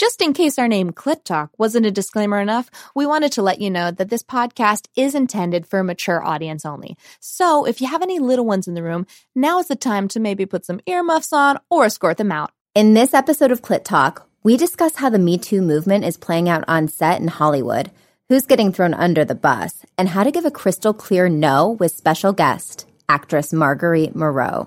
[0.00, 3.60] Just in case our name Clit Talk wasn't a disclaimer enough, we wanted to let
[3.60, 6.96] you know that this podcast is intended for a mature audience only.
[7.20, 10.18] So if you have any little ones in the room, now is the time to
[10.18, 12.50] maybe put some earmuffs on or escort them out.
[12.74, 16.48] In this episode of Clit Talk, we discuss how the Me Too movement is playing
[16.48, 17.90] out on set in Hollywood,
[18.30, 21.92] who's getting thrown under the bus, and how to give a crystal clear no with
[21.92, 24.66] special guest, actress Marguerite Moreau.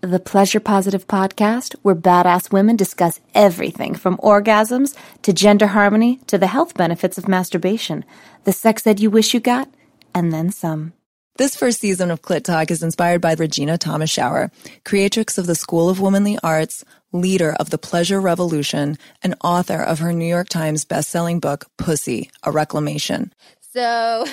[0.00, 6.38] the pleasure positive podcast where badass women discuss everything from orgasms to gender harmony to
[6.38, 8.04] the health benefits of masturbation,
[8.44, 9.68] the sex ed you wish you got,
[10.14, 10.92] and then some.
[11.36, 14.50] This first season of Clit Talk is inspired by Regena Thomashauer,
[14.84, 20.00] creatrix of the School of Womanly Arts, leader of the Pleasure Revolution, and author of
[20.00, 23.32] her New York Times bestselling book, Pussy, A Reclamation.
[23.72, 24.26] So,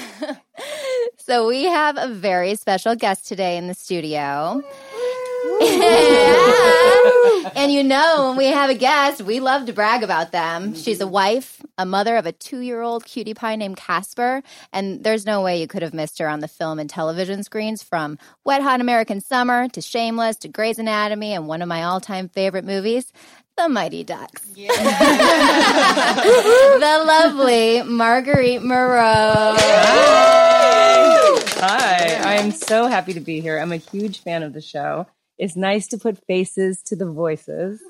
[1.18, 4.64] so we have a very special guest today in the studio.
[7.56, 10.64] and you know, when we have a guest, we love to brag about them.
[10.64, 10.82] Mm-hmm.
[10.82, 14.42] She's a wife, a mother of a two year old cutie pie named Casper.
[14.74, 17.84] And there's no way you could have missed her on the film and television screens
[17.84, 22.00] from Wet Hot American Summer to Shameless to Grey's Anatomy and one of my all
[22.00, 23.12] time favorite movies.
[23.58, 24.42] The Mighty Ducks.
[24.50, 24.68] the
[27.08, 29.56] lovely Marguerite Moreau.
[31.58, 33.58] Hi, I'm so happy to be here.
[33.58, 35.08] I'm a huge fan of the show.
[35.38, 37.82] It's nice to put faces to the voices.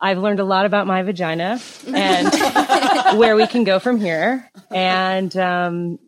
[0.00, 2.28] I've learned a lot about my vagina and
[3.18, 4.50] where we can go from here.
[4.70, 5.98] And um,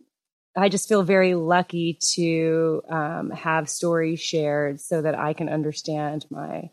[0.56, 6.26] I just feel very lucky to um, have stories shared so that I can understand
[6.30, 6.70] my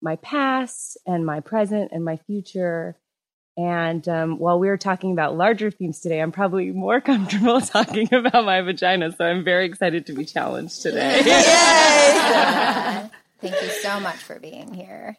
[0.00, 2.96] my past and my present and my future.
[3.56, 8.12] And um, while we are talking about larger themes today, I'm probably more comfortable talking
[8.14, 9.12] about my vagina.
[9.12, 11.22] So I'm very excited to be challenged today.
[13.40, 15.16] Thank you so much for being here.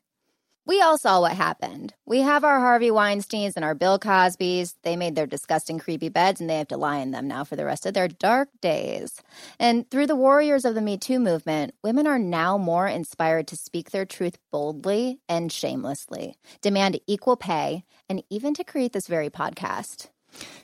[0.65, 1.95] We all saw what happened.
[2.05, 4.75] We have our Harvey Weinsteins and our Bill Cosbys.
[4.83, 7.55] They made their disgusting, creepy beds and they have to lie in them now for
[7.55, 9.19] the rest of their dark days.
[9.57, 13.57] And through the warriors of the Me Too movement, women are now more inspired to
[13.57, 19.31] speak their truth boldly and shamelessly, demand equal pay, and even to create this very
[19.31, 20.09] podcast.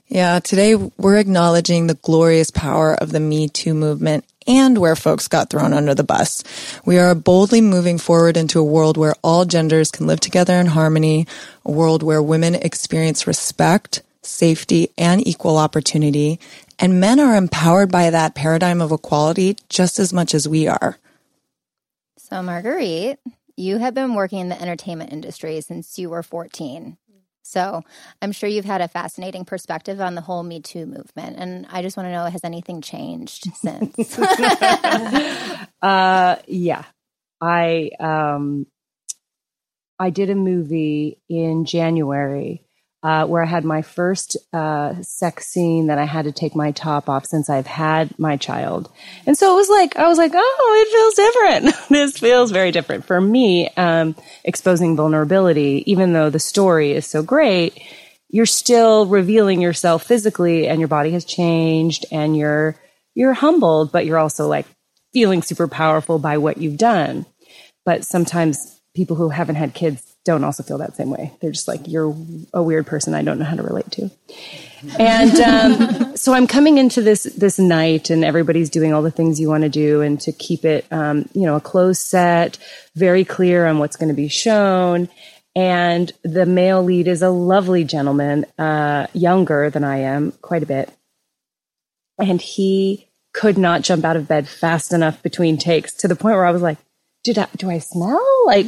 [0.08, 5.28] Yeah, today we're acknowledging the glorious power of the Me Too movement and where folks
[5.28, 6.44] got thrown under the bus.
[6.86, 10.68] We are boldly moving forward into a world where all genders can live together in
[10.68, 11.28] harmony,
[11.66, 16.40] a world where women experience respect, safety, and equal opportunity,
[16.80, 20.98] and men are empowered by that paradigm of equality just as much as we are.
[22.18, 23.20] So, Marguerite,
[23.56, 26.98] you have been working in the entertainment industry since you were 14.
[27.46, 27.84] So
[28.24, 31.38] I'm sure you've had a fascinating perspective on the whole Me Too movement.
[31.38, 34.18] And I just want to know has anything changed since?
[35.82, 36.84] uh, yeah.
[37.40, 38.66] I um,
[40.00, 42.65] I did a movie in January
[43.06, 46.72] uh, where I had my first uh, sex scene that I had to take my
[46.72, 48.90] top off since I've had my child.
[49.28, 51.90] And so it was like, I was like, oh, it feels different.
[51.90, 53.06] this feels very different.
[53.06, 57.80] For me, um, exposing vulnerability, even though the story is so great,
[58.30, 62.76] you're still revealing yourself physically and your body has changed and you're,
[63.14, 64.66] you're humbled, but you're also like
[65.14, 67.28] feeling super powerful by what you've done.
[67.86, 71.32] But sometimes people who haven't had kids don't also feel that same way.
[71.40, 72.14] They're just like, you're
[72.54, 74.10] a weird person I don't know how to relate to.
[75.00, 79.40] And um, so I'm coming into this this night, and everybody's doing all the things
[79.40, 82.58] you want to do, and to keep it, um, you know, a closed set,
[82.96, 85.08] very clear on what's going to be shown.
[85.56, 90.66] And the male lead is a lovely gentleman, uh, younger than I am, quite a
[90.66, 90.92] bit,
[92.20, 96.36] and he could not jump out of bed fast enough between takes to the point
[96.36, 96.78] where I was like,
[97.26, 98.24] did I, do I smell?
[98.46, 98.68] Like,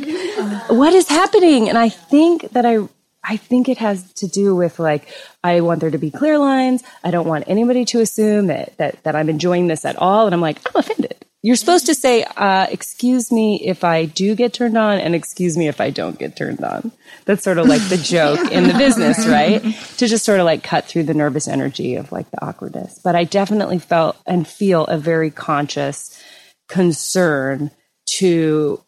[0.70, 1.70] what is happening?
[1.70, 2.80] And I think that I,
[3.24, 5.08] I think it has to do with like,
[5.44, 6.84] I want there to be clear lines.
[7.04, 10.26] I don't want anybody to assume that, that, that I'm enjoying this at all.
[10.26, 11.24] And I'm like, I'm offended.
[11.44, 15.56] You're supposed to say, uh, excuse me if I do get turned on and excuse
[15.56, 16.92] me if I don't get turned on.
[17.26, 19.62] That's sort of like the joke in the business, right?
[19.98, 23.00] To just sort of like cut through the nervous energy of like the awkwardness.
[23.04, 26.20] But I definitely felt and feel a very conscious
[26.68, 27.70] concern
[28.08, 28.84] to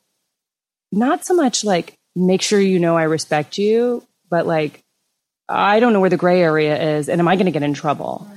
[0.91, 4.83] not so much like make sure you know I respect you, but like
[5.47, 7.73] I don't know where the gray area is, and am I going to get in
[7.73, 8.27] trouble?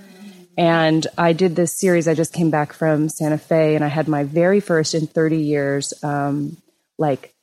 [0.57, 2.09] And I did this series.
[2.09, 5.39] I just came back from Santa Fe, and I had my very first in 30
[5.39, 6.59] years, um,
[6.99, 7.35] like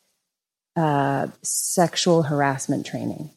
[0.75, 3.31] uh, sexual harassment training.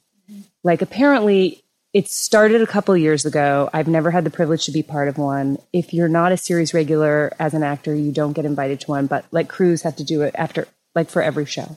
[0.62, 1.61] Like apparently,
[1.92, 3.68] it started a couple years ago.
[3.72, 5.58] I've never had the privilege to be part of one.
[5.72, 9.06] If you're not a series regular as an actor, you don't get invited to one.
[9.06, 11.76] But like crews have to do it after, like for every show.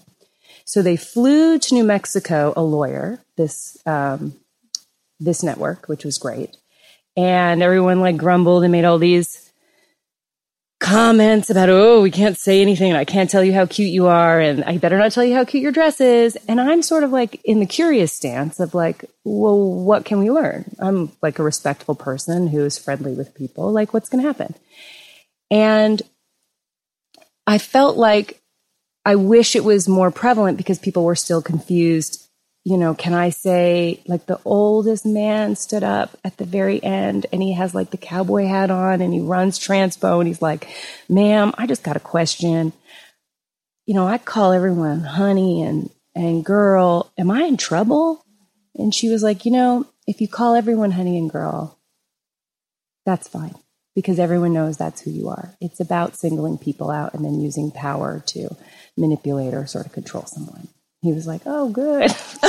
[0.63, 4.33] So they flew to New Mexico, a lawyer, this um,
[5.19, 6.55] this network, which was great
[7.17, 9.44] and everyone like grumbled and made all these
[10.85, 12.91] comments about, oh, we can't say anything.
[12.91, 14.39] And I can't tell you how cute you are.
[14.39, 16.37] And I better not tell you how cute your dress is.
[16.47, 20.29] And I'm sort of like in the curious stance of like, well, what can we
[20.29, 20.75] learn?
[20.77, 23.71] I'm like a respectful person who is friendly with people.
[23.71, 24.53] Like, what's going to happen?
[25.49, 26.03] And
[27.47, 28.41] I felt like
[29.03, 32.29] I wish it was more prevalent because people were still confused
[32.65, 37.27] you know, can I say like the oldest man stood up at the very end
[37.31, 40.67] and he has like the cowboy hat on and he runs transpo and he's like,
[41.07, 42.73] ma'am, I just got a question.
[43.85, 47.13] You know, I call everyone honey and, and girl.
[47.19, 48.25] Am I in trouble?
[48.73, 51.77] And she was like, you know, if you call everyone honey and girl,
[53.05, 53.53] that's fine
[53.93, 55.53] because everyone knows that's who you are.
[55.61, 58.49] It's about singling people out and then using power to
[58.97, 60.67] manipulate or sort of control someone
[61.05, 62.09] he was like, "Oh, good."
[62.41, 62.47] but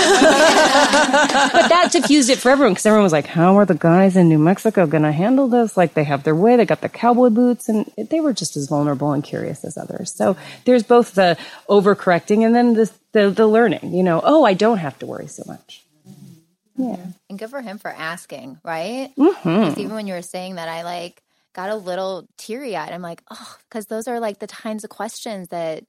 [1.68, 4.38] that diffused it for everyone because everyone was like, "How are the guys in New
[4.38, 5.76] Mexico going to handle this?
[5.76, 6.56] Like, they have their way.
[6.56, 10.12] They got the cowboy boots, and they were just as vulnerable and curious as others."
[10.12, 11.38] So there's both the
[11.68, 13.94] overcorrecting and then the the, the learning.
[13.94, 15.84] You know, oh, I don't have to worry so much.
[16.76, 19.10] Yeah, and good for him for asking, right?
[19.16, 19.80] Mm-hmm.
[19.80, 21.22] Even when you were saying that, I like
[21.54, 22.92] got a little teary eyed.
[22.92, 25.84] I'm like, oh, because those are like the kinds of questions that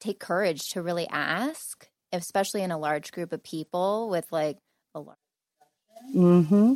[0.00, 4.58] take courage to really ask, especially in a large group of people with like
[4.94, 5.16] a large.
[6.14, 6.74] Mm-hmm.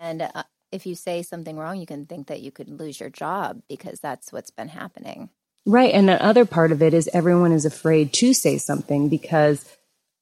[0.00, 0.42] And uh,
[0.72, 4.00] if you say something wrong, you can think that you could lose your job because
[4.00, 5.30] that's what's been happening.
[5.64, 5.92] Right.
[5.92, 9.64] And the other part of it is everyone is afraid to say something because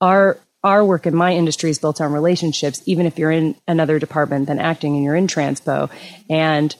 [0.00, 3.98] our our work in my industry is built on relationships, even if you're in another
[3.98, 5.90] department than acting and you're in transpo.
[6.30, 6.74] And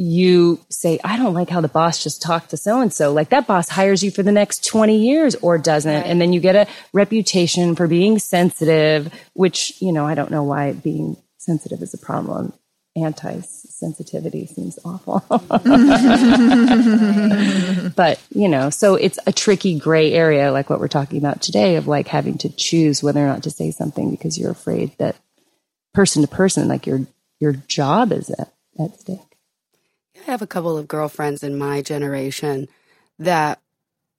[0.00, 3.12] you say, I don't like how the boss just talked to so and so.
[3.12, 5.92] Like that boss hires you for the next 20 years or doesn't.
[5.92, 6.06] Right.
[6.06, 10.44] And then you get a reputation for being sensitive, which, you know, I don't know
[10.44, 12.52] why being sensitive is a problem.
[12.94, 15.24] Anti sensitivity seems awful.
[17.96, 21.74] but, you know, so it's a tricky gray area, like what we're talking about today,
[21.74, 25.16] of like having to choose whether or not to say something because you're afraid that
[25.92, 27.00] person to person, like your,
[27.40, 29.27] your job is at, at stake.
[30.28, 32.68] I have a couple of girlfriends in my generation
[33.18, 33.60] that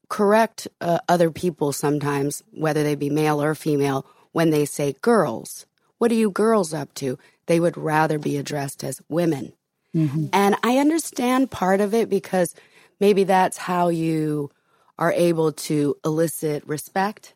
[0.10, 5.68] correct uh, other people sometimes, whether they be male or female, when they say girls.
[6.00, 7.20] What are you girls up to?
[7.46, 9.54] They would rather be addressed as women.
[9.96, 10.28] Mm-hmm.
[10.34, 12.56] And I understand part of it because
[13.00, 14.50] maybe that's how you
[14.98, 17.34] are able to elicit respect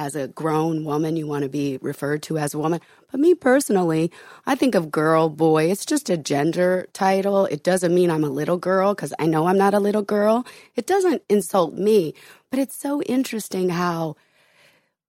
[0.00, 2.80] as a grown woman, you want to be referred to as a woman.
[3.10, 4.10] But me personally,
[4.46, 7.44] I think of girl, boy, it's just a gender title.
[7.44, 10.46] It doesn't mean I'm a little girl because I know I'm not a little girl.
[10.74, 12.14] It doesn't insult me.
[12.48, 14.16] But it's so interesting how,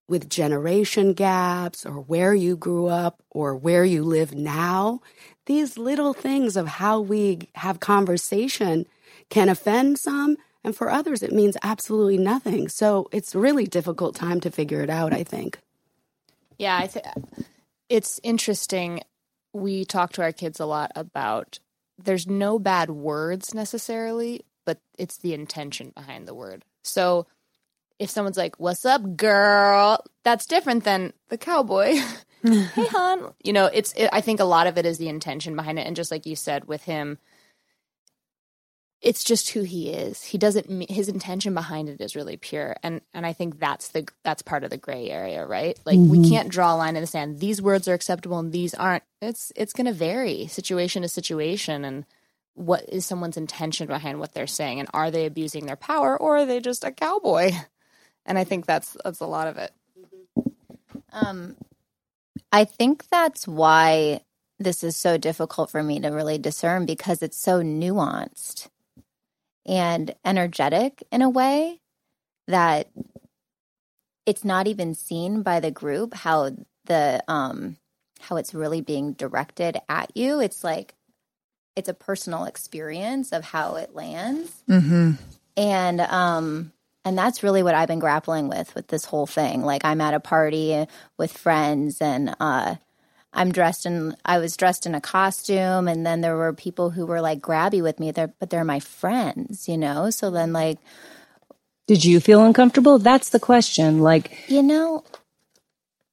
[0.09, 4.99] with generation gaps or where you grew up or where you live now,
[5.45, 8.85] these little things of how we have conversation
[9.29, 12.67] can offend some and for others, it means absolutely nothing.
[12.67, 15.59] So it's really difficult time to figure it out, I think.
[16.57, 17.05] Yeah, I think
[17.89, 19.01] it's interesting.
[19.53, 21.59] We talk to our kids a lot about
[21.97, 26.63] there's no bad words necessarily, but it's the intention behind the word.
[26.83, 27.27] So
[27.99, 31.99] if someone's like, "What's up, girl?" that's different than the cowboy.
[32.43, 33.33] hey, hon.
[33.43, 33.93] You know, it's.
[33.93, 36.25] It, I think a lot of it is the intention behind it, and just like
[36.25, 37.19] you said with him,
[39.01, 40.21] it's just who he is.
[40.23, 42.75] He doesn't his intention behind it is really pure.
[42.83, 45.77] And and I think that's the that's part of the gray area, right?
[45.85, 46.21] Like mm-hmm.
[46.21, 47.39] we can't draw a line in the sand.
[47.39, 49.03] These words are acceptable and these aren't.
[49.21, 52.05] It's it's going to vary situation to situation and
[52.53, 56.37] what is someone's intention behind what they're saying and are they abusing their power or
[56.37, 57.51] are they just a cowboy?
[58.23, 59.71] And I think that's that's a lot of it.
[61.11, 61.57] Um
[62.51, 64.21] I think that's why
[64.59, 68.69] this is so difficult for me to really discern because it's so nuanced
[69.65, 71.81] and energetic in a way
[72.47, 72.89] that
[74.25, 76.51] it's not even seen by the group how
[76.85, 77.77] the um
[78.21, 80.95] how it's really being directed at you it's like
[81.75, 85.11] it's a personal experience of how it lands mm-hmm.
[85.55, 86.71] and um
[87.03, 89.63] and that's really what I've been grappling with with this whole thing.
[89.63, 90.85] Like I'm at a party
[91.17, 92.75] with friends and uh
[93.33, 97.05] I'm dressed in I was dressed in a costume and then there were people who
[97.05, 100.09] were like grabby with me there but they're my friends, you know?
[100.09, 100.79] So then like
[101.87, 102.99] Did you feel uncomfortable?
[102.99, 103.99] That's the question.
[103.99, 105.03] Like You know,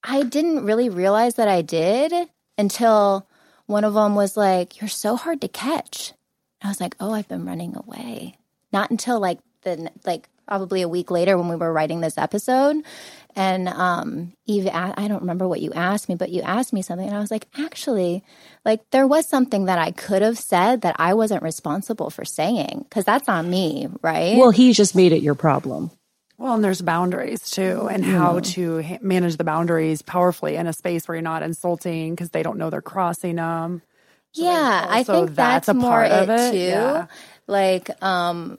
[0.04, 2.12] I didn't really realize that I did
[2.56, 3.26] until
[3.66, 6.14] one of them was like, "You're so hard to catch."
[6.62, 8.37] I was like, "Oh, I've been running away."
[8.72, 12.83] Not until like the like probably a week later when we were writing this episode.
[13.37, 17.07] And um, Eve, I don't remember what you asked me, but you asked me something,
[17.07, 18.25] and I was like, actually,
[18.64, 22.87] like there was something that I could have said that I wasn't responsible for saying
[22.88, 24.37] because that's on me, right?
[24.37, 25.93] Well, he just made it your problem.
[26.38, 30.73] Well, and there's boundaries too, and how to ha- manage the boundaries powerfully in a
[30.73, 33.83] space where you're not insulting because they don't know they're crossing them.
[34.33, 36.59] So yeah, I think that's, that's a more part of it, it, too.
[36.59, 37.07] yeah.
[37.47, 38.59] Like, um,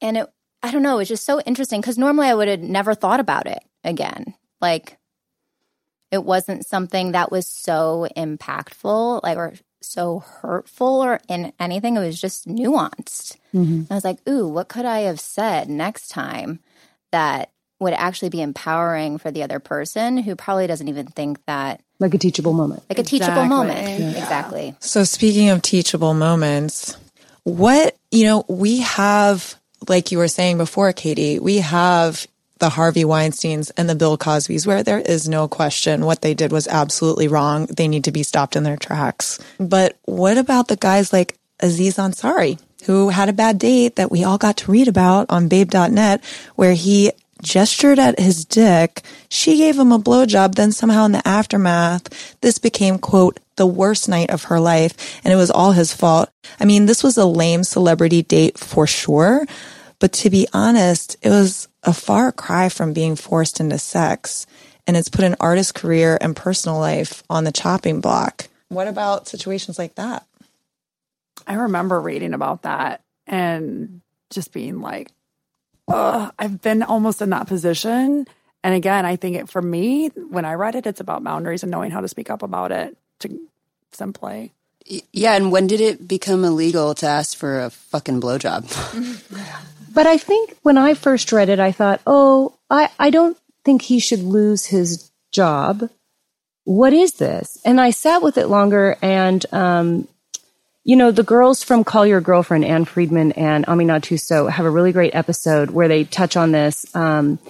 [0.00, 0.28] and it,
[0.62, 3.46] I don't know, it's just so interesting because normally I would have never thought about
[3.46, 4.34] it again.
[4.60, 4.98] Like,
[6.10, 11.96] it wasn't something that was so impactful, like, or so hurtful or in anything.
[11.96, 13.36] It was just nuanced.
[13.54, 13.84] Mm-hmm.
[13.90, 16.58] I was like, ooh, what could I have said next time
[17.12, 21.80] that would actually be empowering for the other person who probably doesn't even think that
[22.00, 22.82] Like a teachable moment.
[22.90, 23.48] like a teachable Exactly.
[23.48, 24.00] moment.
[24.00, 24.10] Yeah.
[24.10, 24.74] Exactly.
[24.80, 26.96] So speaking of teachable moments,
[27.44, 29.54] what, you know, we have,
[29.88, 32.26] like you were saying before, Katie, we have
[32.58, 36.50] the Harvey Weinsteins and the Bill Cosbys where there is no question what they did
[36.50, 37.66] was absolutely wrong.
[37.66, 39.38] They need to be stopped in their tracks.
[39.58, 44.24] But what about the guys like Aziz Ansari, who had a bad date that we
[44.24, 46.22] all got to read about on babe.net
[46.56, 49.02] where he gestured at his dick.
[49.28, 50.54] She gave him a blowjob.
[50.54, 55.20] Then somehow in the aftermath, this became, quote, the worst night of her life.
[55.24, 56.30] And it was all his fault.
[56.58, 59.46] I mean, this was a lame celebrity date for sure.
[59.98, 64.46] But to be honest, it was a far cry from being forced into sex.
[64.86, 68.48] And it's put an artist's career and personal life on the chopping block.
[68.68, 70.26] What about situations like that?
[71.46, 74.00] I remember reading about that and
[74.30, 75.10] just being like,
[75.88, 78.26] Ugh, I've been almost in that position.
[78.62, 81.70] And again, I think it for me, when I read it, it's about boundaries and
[81.70, 83.40] knowing how to speak up about it to
[83.92, 84.52] simply.
[85.12, 88.64] Yeah, and when did it become illegal to ask for a fucking blowjob?
[89.98, 93.82] But I think when I first read it, I thought, oh, I, I don't think
[93.82, 95.90] he should lose his job.
[96.62, 97.58] What is this?
[97.64, 100.06] And I sat with it longer and, um,
[100.84, 104.70] you know, the girls from Call Your Girlfriend, Ann Friedman and Aminatou Sow, have a
[104.70, 106.86] really great episode where they touch on this.
[106.94, 107.40] Um,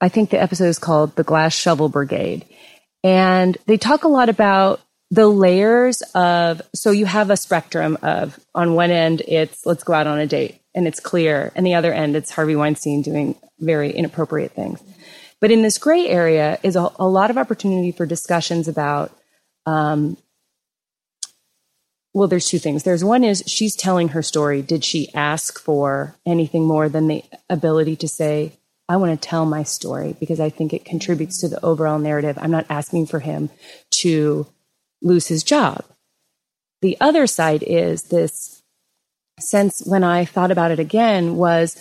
[0.00, 2.44] I think the episode is called The Glass Shovel Brigade.
[3.02, 8.38] And they talk a lot about the layers of, so you have a spectrum of,
[8.54, 11.50] on one end, it's let's go out on a date and it's clear.
[11.56, 14.80] And the other end, it's Harvey Weinstein doing very inappropriate things.
[15.40, 19.10] But in this gray area is a, a lot of opportunity for discussions about,
[19.66, 20.16] um,
[22.14, 22.84] well, there's two things.
[22.84, 24.62] There's one is she's telling her story.
[24.62, 28.52] Did she ask for anything more than the ability to say,
[28.88, 32.38] I want to tell my story because I think it contributes to the overall narrative.
[32.40, 33.50] I'm not asking for him
[34.02, 34.46] to
[35.02, 35.84] lose his job.
[36.82, 38.57] The other side is this
[39.40, 41.76] sense when I thought about it again was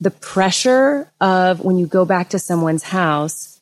[0.00, 3.60] the pressure of when you go back to someone's house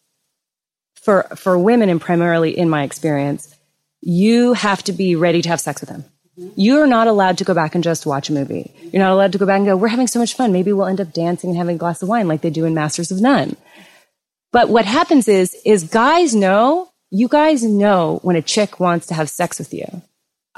[0.94, 3.54] for for women and primarily in my experience,
[4.00, 6.04] you have to be ready to have sex with them.
[6.38, 6.50] Mm-hmm.
[6.56, 8.72] You're not allowed to go back and just watch a movie.
[8.92, 10.52] You're not allowed to go back and go, we're having so much fun.
[10.52, 12.74] Maybe we'll end up dancing and having a glass of wine like they do in
[12.74, 13.56] Masters of None.
[14.52, 19.14] But what happens is, is guys know, you guys know when a chick wants to
[19.14, 20.02] have sex with you.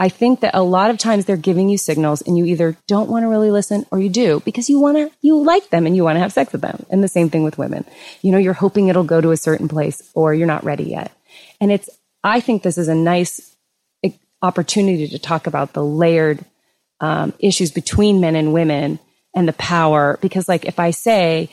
[0.00, 3.10] I think that a lot of times they're giving you signals and you either don't
[3.10, 5.94] want to really listen or you do because you want to, you like them and
[5.94, 6.86] you want to have sex with them.
[6.88, 7.84] And the same thing with women.
[8.22, 11.12] You know, you're hoping it'll go to a certain place or you're not ready yet.
[11.60, 11.90] And it's,
[12.24, 13.54] I think this is a nice
[14.40, 16.46] opportunity to talk about the layered
[17.00, 19.00] um, issues between men and women
[19.34, 20.18] and the power.
[20.22, 21.50] Because, like, if I say,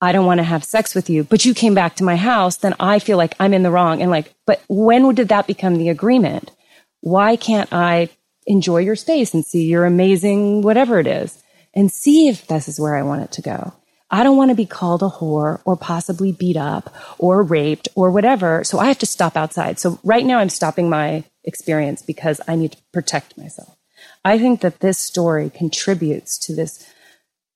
[0.00, 2.58] I don't want to have sex with you, but you came back to my house,
[2.58, 4.02] then I feel like I'm in the wrong.
[4.02, 6.52] And, like, but when did that become the agreement?
[7.00, 8.10] Why can't I
[8.46, 11.42] enjoy your space and see your amazing whatever it is
[11.74, 13.72] and see if this is where I want it to go?
[14.10, 18.10] I don't want to be called a whore or possibly beat up or raped or
[18.10, 18.62] whatever.
[18.62, 19.80] So I have to stop outside.
[19.80, 23.76] So right now I'm stopping my experience because I need to protect myself.
[24.24, 26.86] I think that this story contributes to this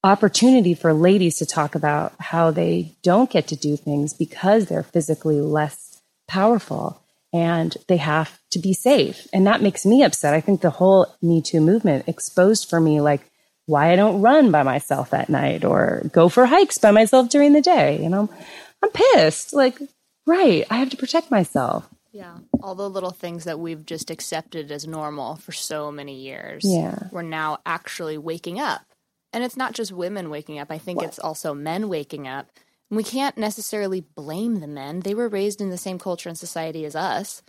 [0.02, 4.82] opportunity for ladies to talk about how they don't get to do things because they're
[4.82, 9.26] physically less powerful and they have to be safe.
[9.32, 10.34] And that makes me upset.
[10.34, 13.22] I think the whole Me Too movement exposed for me like
[13.66, 17.52] why I don't run by myself at night or go for hikes by myself during
[17.52, 18.02] the day.
[18.02, 18.28] You know,
[18.82, 19.52] I'm pissed.
[19.54, 19.78] Like,
[20.26, 21.88] right, I have to protect myself.
[22.12, 22.38] Yeah.
[22.60, 26.64] All the little things that we've just accepted as normal for so many years.
[26.64, 26.98] Yeah.
[27.12, 28.82] We're now actually waking up.
[29.32, 30.72] And it's not just women waking up.
[30.72, 32.48] I think it's also men waking up.
[32.90, 35.00] We can't necessarily blame the men.
[35.00, 37.42] They were raised in the same culture and society as us.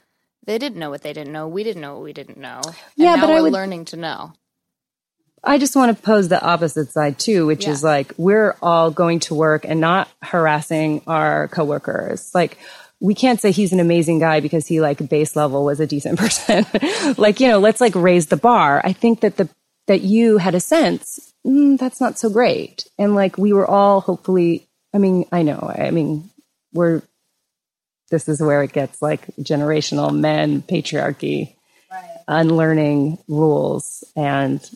[0.46, 1.48] They didn't know what they didn't know.
[1.48, 2.62] We didn't know what we didn't know.
[2.66, 4.34] And Yeah, now but I we're would- learning to know.
[5.44, 9.20] I just want to pose the opposite side too, which is like we're all going
[9.22, 12.30] to work and not harassing our coworkers.
[12.36, 12.60] Like
[13.00, 16.20] we can't say he's an amazing guy because he like base level was a decent
[16.24, 16.64] person.
[17.18, 18.82] like, you know, let's like raise the bar.
[18.84, 19.50] I think that the
[19.88, 22.88] that you had a sense mm, that's not so great.
[23.00, 25.74] And like we were all hopefully I mean, I know.
[25.74, 26.30] I mean,
[26.74, 27.02] we're
[28.10, 31.56] this is where it gets like generational men patriarchy
[32.28, 34.70] unlearning rules and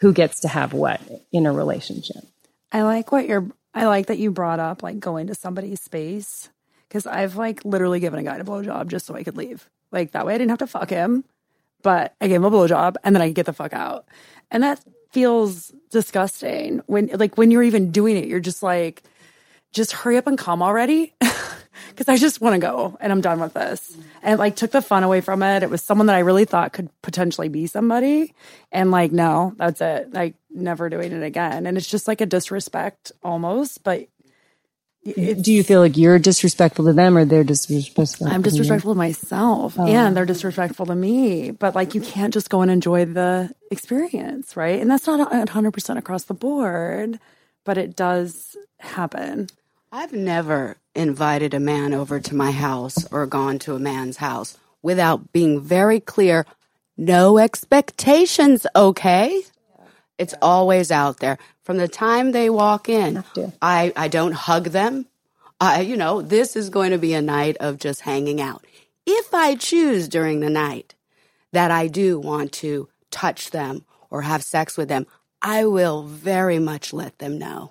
[0.00, 1.00] who gets to have what
[1.32, 2.24] in a relationship.
[2.72, 3.46] I like what you're.
[3.74, 6.48] I like that you brought up like going to somebody's space
[6.88, 9.68] because I've like literally given a guy a blowjob just so I could leave.
[9.92, 11.24] Like that way I didn't have to fuck him,
[11.82, 14.06] but I gave him a blowjob and then I could get the fuck out.
[14.50, 19.02] And that feels disgusting when like when you're even doing it, you're just like,
[19.72, 21.14] just hurry up and come already.
[21.96, 23.96] Cause I just want to go and I'm done with this.
[24.22, 25.62] And it, like took the fun away from it.
[25.62, 28.34] It was someone that I really thought could potentially be somebody.
[28.70, 30.12] And like, no, that's it.
[30.12, 31.66] Like never doing it again.
[31.66, 34.08] And it's just like a disrespect almost, but
[35.14, 38.26] Do you feel like you're disrespectful to them or they're disrespectful?
[38.26, 39.86] I'm disrespectful to myself oh.
[39.86, 41.52] and they're disrespectful to me.
[41.52, 44.80] But like, you can't just go and enjoy the experience, right?
[44.80, 47.20] And that's not 100% across the board,
[47.66, 49.48] but it does happen.
[49.92, 54.56] I've never invited a man over to my house or gone to a man's house
[54.80, 56.46] without being very clear
[56.96, 59.42] no expectations, okay?
[60.16, 61.36] It's always out there.
[61.62, 63.22] From the time they walk in,
[63.60, 65.06] I, I don't hug them.
[65.60, 68.64] I, you know, this is going to be a night of just hanging out.
[69.04, 70.94] If I choose during the night
[71.52, 75.06] that I do want to touch them or have sex with them,
[75.48, 77.70] I will very much let them know.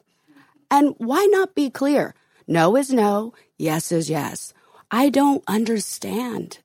[0.72, 2.16] And why not be clear?
[2.48, 4.54] No is no, yes is yes.
[4.90, 6.60] I don't understand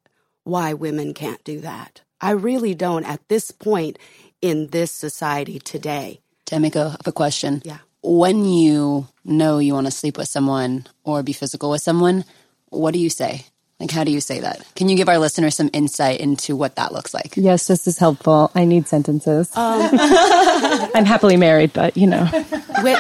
[0.45, 2.03] why women can't do that.
[2.21, 3.99] I really don't at this point
[4.41, 6.21] in this society today.
[6.47, 7.61] Tamiko, I have a question.
[7.65, 7.79] Yeah.
[8.05, 12.25] When you know you want to sleep with someone or be physical with someone,
[12.69, 13.47] what do you say?
[13.81, 14.63] Like, how do you say that?
[14.77, 17.35] Can you give our listeners some insight into what that looks like?
[17.37, 18.51] Yes, this is helpful.
[18.55, 19.51] I need sentences.
[19.57, 22.27] I'm happily married, but you know.
[22.83, 22.97] When-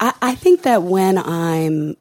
[0.00, 1.96] I, I think that when I'm,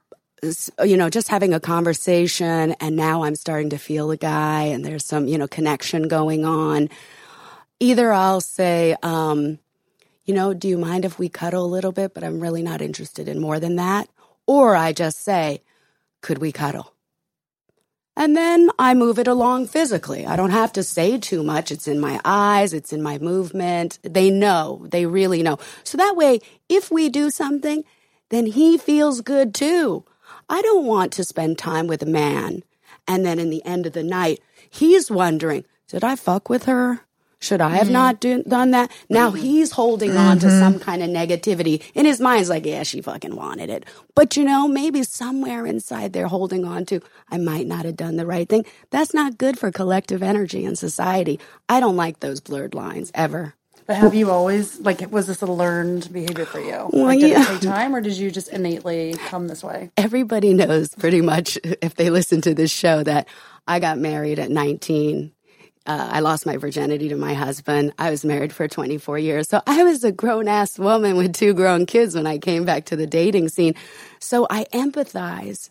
[0.83, 4.85] you know, just having a conversation and now I'm starting to feel a guy and
[4.85, 6.89] there's some, you know, connection going on,
[7.79, 9.57] either I'll say, um,
[10.25, 12.13] you know, do you mind if we cuddle a little bit?
[12.13, 14.09] But I'm really not interested in more than that.
[14.45, 15.61] Or I just say,
[16.21, 16.93] could we cuddle?
[18.17, 20.25] And then I move it along physically.
[20.25, 21.71] I don't have to say too much.
[21.71, 23.99] It's in my eyes, it's in my movement.
[24.01, 25.59] They know, they really know.
[25.83, 27.85] So that way, if we do something,
[28.29, 30.03] then he feels good too.
[30.49, 32.63] I don't want to spend time with a man
[33.07, 37.06] and then in the end of the night, he's wondering, did I fuck with her?
[37.39, 37.93] Should I have mm-hmm.
[37.93, 38.91] not do, done that?
[39.09, 39.37] Now mm-hmm.
[39.37, 40.83] he's holding on to some mm-hmm.
[40.83, 41.83] kind of negativity.
[41.93, 43.85] In his mind, he's like, yeah, she fucking wanted it.
[44.15, 48.15] But you know, maybe somewhere inside they're holding on to, I might not have done
[48.15, 48.65] the right thing.
[48.89, 51.39] That's not good for collective energy in society.
[51.69, 53.53] I don't like those blurred lines ever.
[53.85, 56.89] But have you always, like, was this a learned behavior for you?
[56.91, 57.43] Well, like, did yeah.
[57.43, 59.91] it take time or did you just innately come this way?
[59.95, 63.29] everybody knows pretty much if they listen to this show that
[63.65, 65.31] I got married at 19.
[65.87, 67.93] Uh, I lost my virginity to my husband.
[67.97, 69.47] I was married for 24 years.
[69.47, 72.85] So I was a grown ass woman with two grown kids when I came back
[72.85, 73.73] to the dating scene.
[74.19, 75.69] So I empathize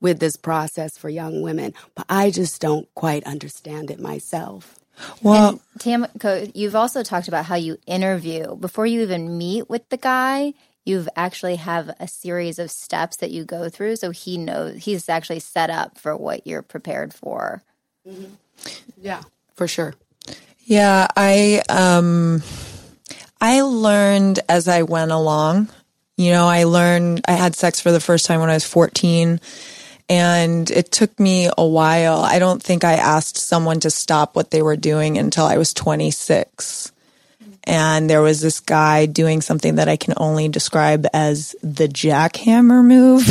[0.00, 4.78] with this process for young women, but I just don't quite understand it myself.
[5.22, 9.96] Well, Tamiko, you've also talked about how you interview before you even meet with the
[9.96, 10.54] guy.
[10.84, 15.08] You've actually have a series of steps that you go through, so he knows he's
[15.08, 17.62] actually set up for what you're prepared for.
[19.00, 19.22] Yeah,
[19.58, 19.92] for sure.
[20.64, 22.42] Yeah, I um
[23.40, 25.68] I learned as I went along.
[26.16, 29.40] You know, I learned I had sex for the first time when I was 14
[30.08, 32.20] and it took me a while.
[32.20, 35.74] I don't think I asked someone to stop what they were doing until I was
[35.74, 36.92] 26.
[37.64, 42.82] And there was this guy doing something that I can only describe as the jackhammer
[42.82, 43.26] move,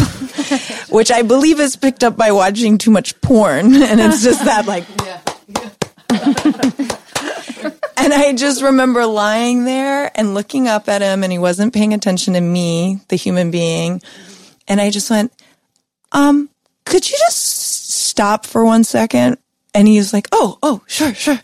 [0.91, 3.73] which I believe is picked up by watching too much porn.
[3.87, 4.85] And it's just that like
[7.97, 11.93] and I just remember lying there and looking up at him and he wasn't paying
[11.93, 14.01] attention to me, the human being.
[14.67, 15.31] And I just went,
[16.11, 16.49] um,
[16.85, 19.37] could you just stop for one second?
[19.73, 21.39] And he was like, oh, oh, sure, sure.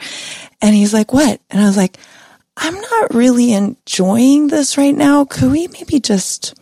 [0.61, 1.39] And he's like, what?
[1.49, 1.97] And I was like,
[2.57, 5.25] I'm not really enjoying this right now.
[5.25, 6.55] Could we maybe just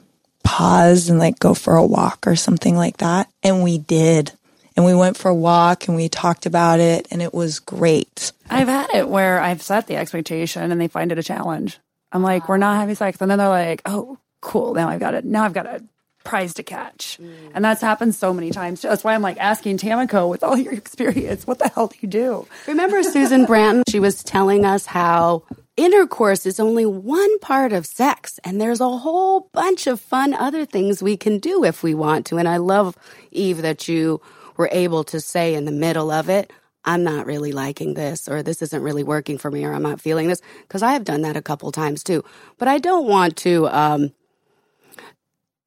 [0.43, 3.30] pause and like go for a walk or something like that?
[3.43, 4.32] And we did.
[4.75, 8.31] And we went for a walk and we talked about it and it was great.
[8.49, 11.79] I've had it where I've set the expectation and they find it a challenge.
[12.12, 13.19] I'm like, we're not having sex.
[13.21, 14.73] And then they're like, oh, cool.
[14.73, 15.25] Now I've got it.
[15.25, 15.84] Now I've got a
[16.23, 17.17] prize to catch.
[17.21, 17.51] Mm.
[17.53, 18.81] And that's happened so many times.
[18.81, 22.07] That's why I'm like asking Tamiko, with all your experience, what the hell do you
[22.07, 22.47] do?
[22.67, 23.84] Remember Susan Branton?
[23.89, 25.43] She was telling us how
[25.77, 30.65] intercourse is only one part of sex, and there's a whole bunch of fun other
[30.65, 32.38] things we can do if we want to.
[32.38, 32.95] And I love,
[33.31, 34.21] Eve, that you
[34.62, 36.52] were able to say in the middle of it,
[36.86, 40.00] I'm not really liking this, or this isn't really working for me, or I'm not
[40.00, 42.24] feeling this, because I have done that a couple times too.
[42.60, 44.12] But I don't want to, um,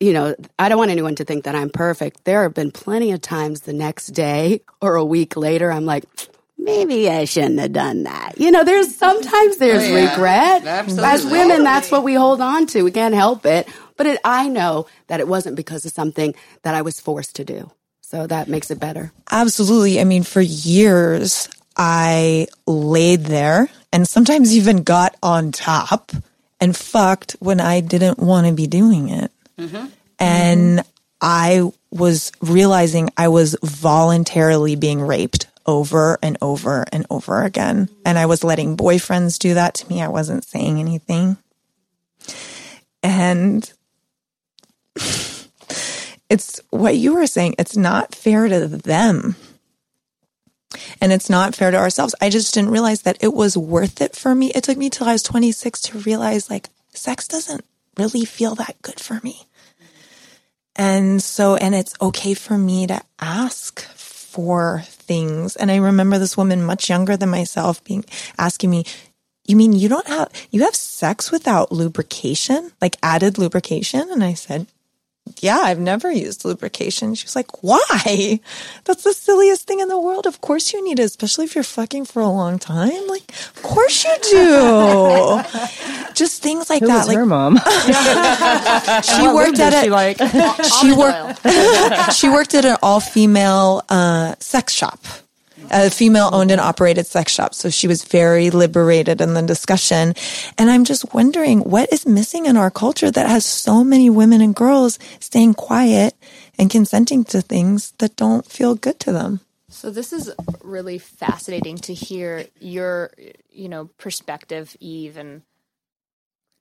[0.01, 2.25] you know, I don't want anyone to think that I'm perfect.
[2.25, 6.05] There have been plenty of times the next day or a week later, I'm like,
[6.59, 8.39] maybe I shouldn't have done that.
[8.39, 10.11] You know, there's sometimes there's Oh, yeah.
[10.13, 10.65] regret.
[10.67, 11.09] Absolutely.
[11.11, 12.83] As women, that's what we hold on to.
[12.83, 13.69] We can't help it.
[13.97, 17.45] But it, I know that it wasn't because of something that I was forced to
[17.45, 17.71] do.
[18.07, 19.13] So that makes it better.
[19.31, 19.99] Absolutely.
[19.99, 26.13] I mean, for years, I laid there and sometimes even got on top
[26.61, 29.33] and fucked when I didn't want to be doing it.
[29.59, 29.87] Mm-hmm.
[30.19, 30.85] And
[31.21, 37.89] I was realizing I was voluntarily being raped over and over and over again.
[38.05, 40.03] And I was letting boyfriends do that to me.
[40.03, 41.39] I wasn't saying anything.
[43.03, 43.73] And
[46.29, 47.55] it's what you were saying.
[47.59, 49.37] It's not fair to them.
[51.01, 52.15] And it's not fair to ourselves.
[52.21, 54.51] I just didn't realize that it was worth it for me.
[54.55, 57.65] It took me till I was 26 to realize like sex doesn't
[57.97, 59.47] really feel that good for me.
[60.77, 63.81] And so, and it's okay for me to ask
[64.35, 65.55] for things.
[65.55, 68.05] And I remember this woman much younger than myself being
[68.37, 68.85] asking me,
[69.47, 74.09] you mean you don't have, you have sex without lubrication, like added lubrication?
[74.11, 74.67] And I said,
[75.41, 77.15] yeah, I've never used lubrication.
[77.15, 78.41] She was like, why?
[78.85, 80.27] That's the silliest thing in the world.
[80.27, 83.07] Of course you need it, especially if you're fucking for a long time.
[83.09, 85.41] Like, of course you do.
[86.15, 87.07] Just things like Who that.
[87.09, 87.57] like, her mom?
[89.03, 90.19] she worked at She a, like,
[90.81, 95.01] she worked, she worked at an all female, uh, sex shop.
[95.71, 97.55] A female owned and operated sex shop.
[97.55, 100.15] So she was very liberated in the discussion.
[100.59, 104.41] And I'm just wondering what is missing in our culture that has so many women
[104.41, 106.15] and girls staying quiet
[106.59, 109.41] and consenting to things that don't feel good to them.
[109.69, 110.31] So this is
[110.63, 113.11] really fascinating to hear your,
[113.51, 115.43] you know, perspective, Eve and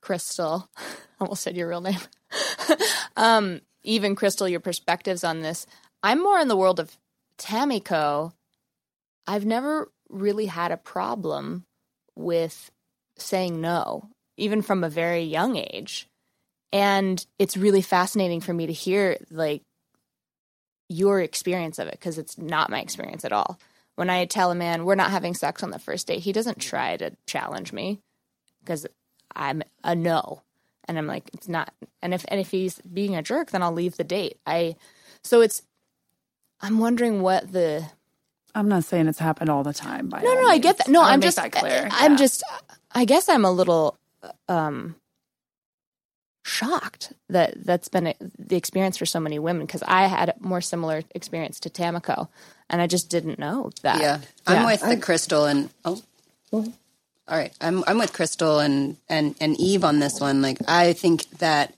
[0.01, 0.67] Crystal.
[0.77, 0.83] I
[1.19, 1.99] Almost said your real name.
[3.15, 5.67] um, Eve and Crystal, your perspectives on this.
[6.01, 6.97] I'm more in the world of
[7.37, 8.33] Tamiko.
[9.27, 11.65] I've never really had a problem
[12.15, 12.71] with
[13.17, 16.07] saying no, even from a very young age.
[16.71, 19.63] And it's really fascinating for me to hear like
[20.89, 23.59] your experience of it because it's not my experience at all.
[23.95, 26.59] When I tell a man we're not having sex on the first date, he doesn't
[26.59, 27.99] try to challenge me
[28.61, 28.87] because
[29.35, 30.41] I'm a no.
[30.87, 31.73] And I'm like, it's not.
[32.01, 34.39] And if and if he's being a jerk, then I'll leave the date.
[34.45, 34.75] I
[35.23, 35.61] so it's.
[36.59, 37.85] I'm wondering what the
[38.55, 40.09] I'm not saying it's happened all the time.
[40.09, 41.87] By no all no I get that no I wanna I'm just that clear.
[41.91, 42.17] I'm Yeah.
[42.17, 42.43] just
[42.91, 43.97] I guess I'm a little
[44.47, 44.95] um
[46.45, 50.35] shocked that that's been a, the experience for so many women because I had a
[50.39, 52.27] more similar experience to Tamiko
[52.69, 53.99] and I just didn't know that.
[54.01, 54.65] Yeah, I'm Yeah.
[54.65, 56.01] with the Crystal and oh,
[56.51, 56.67] all
[57.27, 57.53] right.
[57.61, 60.41] I'm I'm with Crystal and and and Eve on this one.
[60.41, 61.73] Like I think that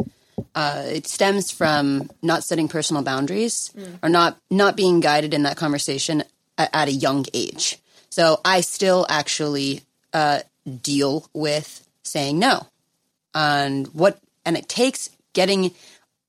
[0.55, 5.57] uh, it stems from not setting personal boundaries or not not being guided in that
[5.57, 6.23] conversation
[6.57, 7.77] at, a young age.
[8.09, 9.81] So I still actually
[10.13, 10.39] uh,
[10.81, 12.67] deal with saying no,
[13.33, 15.71] and what and it takes getting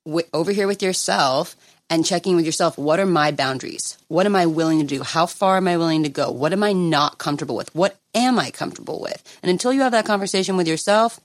[0.04, 1.54] w- over here with yourself
[1.88, 3.96] and checking with yourself what are my boundaries?
[4.08, 5.02] What am i willing to do?
[5.02, 6.30] How far am i willing to go?
[6.30, 7.74] What am i not comfortable with?
[7.74, 9.22] What am i comfortable with?
[9.42, 11.20] And until you have that conversation with yourself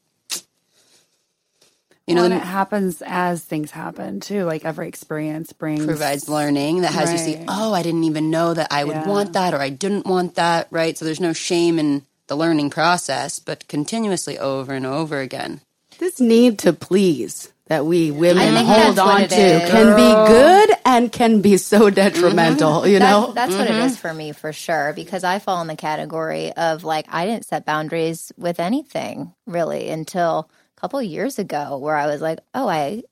[2.07, 4.43] you know Well, and it happens as things happen too.
[4.45, 8.53] Like every experience brings provides learning that has you see oh i didn't even know
[8.53, 9.07] that i would Yeah.
[9.07, 12.69] want that or i didn't want that right so there's no shame in the learning
[12.69, 15.61] process but continuously over and over again
[15.99, 19.69] This need to please that we women hold on to is.
[19.69, 22.89] can be good and can be so detrimental, mm-hmm.
[22.89, 23.31] you know?
[23.31, 23.85] That's, that's what it mm-hmm.
[23.85, 27.45] is for me for sure because I fall in the category of like I didn't
[27.45, 32.67] set boundaries with anything really until a couple years ago where I was like, "Oh,
[32.67, 33.03] I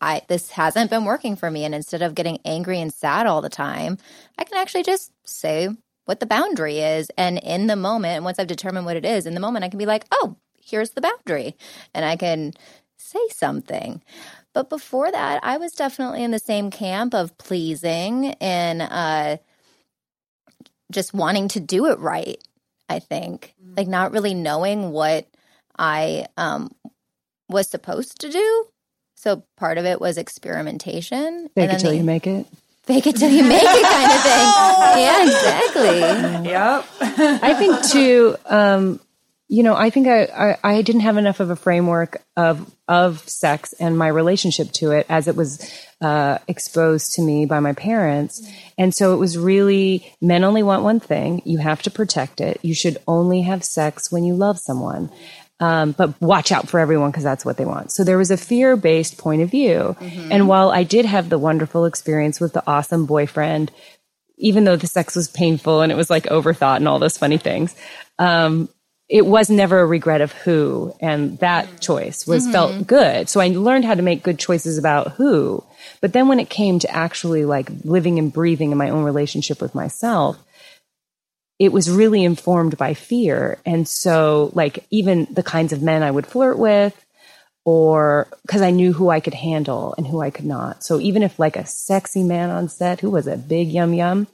[0.00, 3.42] I this hasn't been working for me and instead of getting angry and sad all
[3.42, 3.98] the time,
[4.38, 5.68] I can actually just say
[6.04, 9.34] what the boundary is and in the moment once I've determined what it is, in
[9.34, 11.56] the moment I can be like, "Oh, here's the boundary."
[11.92, 12.54] And I can
[12.96, 14.02] say something.
[14.52, 19.36] But before that, I was definitely in the same camp of pleasing and uh,
[20.92, 22.42] just wanting to do it right.
[22.88, 25.28] I think, like not really knowing what
[25.78, 26.70] I um,
[27.50, 28.66] was supposed to do.
[29.16, 31.48] So part of it was experimentation.
[31.54, 32.46] Fake and it till the- you make it.
[32.84, 34.46] fake it till you make it kind of thing.
[35.00, 36.50] Yeah, exactly.
[36.50, 36.86] Yep.
[37.42, 38.36] I think too.
[38.46, 39.00] Um,
[39.48, 43.28] you know, I think I, I I didn't have enough of a framework of of
[43.28, 45.68] sex and my relationship to it as it was
[46.00, 48.42] uh, exposed to me by my parents,
[48.78, 51.42] and so it was really men only want one thing.
[51.44, 52.58] You have to protect it.
[52.62, 55.10] You should only have sex when you love someone.
[55.60, 57.92] Um, but watch out for everyone because that's what they want.
[57.92, 59.94] So there was a fear based point of view.
[60.30, 63.70] And while I did have the wonderful experience with the awesome boyfriend,
[64.38, 67.36] even though the sex was painful and it was like overthought and all those funny
[67.36, 67.76] things,
[68.18, 68.70] um,
[69.10, 70.94] it was never a regret of who.
[71.00, 73.28] And that choice was felt good.
[73.28, 75.62] So I learned how to make good choices about who.
[76.00, 79.60] But then when it came to actually like living and breathing in my own relationship
[79.60, 80.38] with myself,
[81.60, 83.58] it was really informed by fear.
[83.66, 86.96] And so, like, even the kinds of men I would flirt with,
[87.66, 90.82] or because I knew who I could handle and who I could not.
[90.82, 94.26] So, even if like a sexy man on set who was a big yum yum,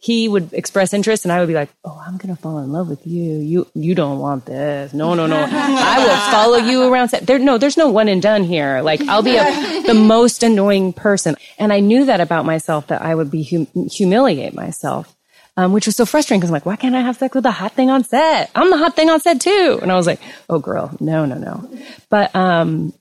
[0.00, 2.90] he would express interest and I would be like, Oh, I'm to fall in love
[2.90, 3.38] with you.
[3.38, 4.92] You, you don't want this.
[4.92, 5.46] No, no, no.
[5.48, 7.26] I will follow you around set.
[7.26, 8.82] There, no, there's no one and done here.
[8.82, 11.36] Like I'll be a, the most annoying person.
[11.58, 15.14] And I knew that about myself that I would be hum- humiliate myself
[15.56, 17.50] um, which was so frustrating because I'm like, why can't I have sex with the
[17.50, 18.50] hot thing on set?
[18.54, 19.78] I'm the hot thing on set too.
[19.82, 21.70] And I was like, oh, girl, no, no, no.
[22.10, 22.92] But, um,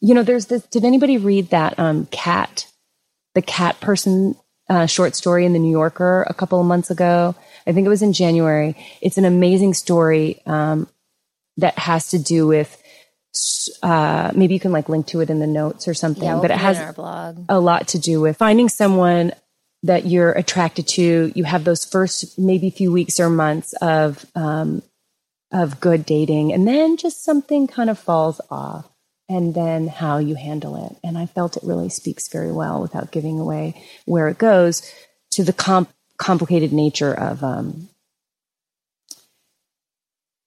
[0.00, 2.66] you know, there's this, did anybody read that, um, cat,
[3.34, 4.34] the cat person,
[4.68, 7.34] uh, short story in the New Yorker a couple of months ago?
[7.66, 8.76] I think it was in January.
[9.00, 10.88] It's an amazing story, um,
[11.58, 12.78] that has to do with,
[13.82, 16.42] uh, maybe you can like link to it in the notes or something, Yeah, we'll
[16.42, 16.78] but it has
[17.48, 19.32] a lot to do with finding someone
[19.82, 21.32] that you're attracted to.
[21.34, 24.82] You have those first maybe few weeks or months of um,
[25.52, 28.88] of good dating, and then just something kind of falls off,
[29.28, 30.96] and then how you handle it.
[31.02, 34.82] And I felt it really speaks very well without giving away where it goes
[35.32, 37.88] to the comp- complicated nature of um,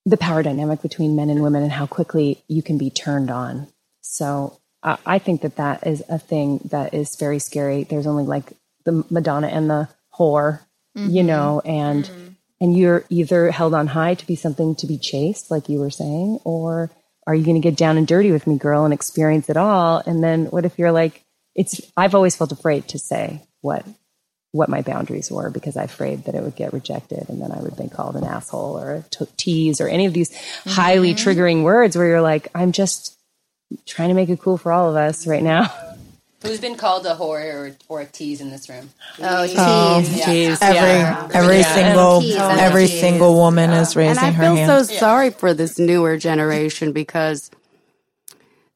[0.05, 3.67] the power dynamic between men and women, and how quickly you can be turned on.
[4.01, 4.59] So.
[4.83, 7.83] I I think that that is a thing that is very scary.
[7.83, 8.53] There's only like
[8.85, 10.61] the Madonna and the whore,
[10.93, 11.27] you mm-hmm.
[11.27, 12.27] know, and mm-hmm.
[12.61, 15.89] and you're either held on high to be something to be chased, like you were
[15.89, 16.89] saying, or
[17.27, 20.01] are you going to get down and dirty with me, girl, and experience it all?
[20.05, 21.23] And then what if you're like,
[21.55, 21.81] it's?
[21.97, 23.85] I've always felt afraid to say what
[24.55, 27.59] what my boundaries were because I'm afraid that it would get rejected and then I
[27.59, 31.29] would be called an asshole or a t- tease or any of these highly mm-hmm.
[31.29, 33.19] triggering words where you're like, I'm just
[33.85, 35.73] trying to make it cool for all of us right now.
[36.45, 38.89] Who's been called a whore or, or a tease in this room?
[39.19, 40.59] Oh, oh tease.
[40.61, 42.99] Oh, Every every single Tease, every tease.
[42.99, 44.35] single woman is raising her hand.
[44.35, 44.87] and I her feel hand.
[44.87, 47.49] so sorry for this newer generation because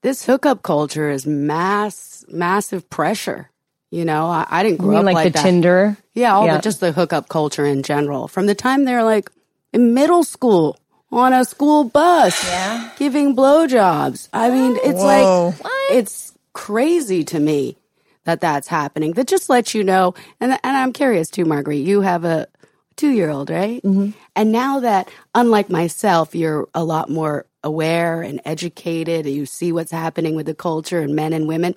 [0.01, 3.49] this hookup culture is mass massive pressure.
[3.91, 5.43] You know, I, I didn't I grow mean, up like, like the that.
[5.43, 5.97] Tinder.
[6.13, 6.57] Yeah, all Yeah.
[6.57, 8.27] the just the hookup culture in general.
[8.27, 9.29] From the time they're like
[9.73, 10.77] in middle school
[11.11, 12.91] on a school bus, Yeah.
[12.99, 14.29] giving blowjobs.
[14.31, 15.53] I mean, it's Whoa.
[15.57, 15.59] like
[15.91, 17.77] it's crazy to me
[18.25, 19.13] that that's happening.
[19.13, 20.13] That just lets you know.
[20.39, 21.85] And and I'm curious too, Marguerite.
[21.85, 22.47] You have a
[22.95, 23.81] two year old, right?
[23.81, 24.11] Mm-hmm.
[24.35, 29.25] And now that, unlike myself, you're a lot more aware and educated.
[29.25, 31.75] You see what's happening with the culture and men and women.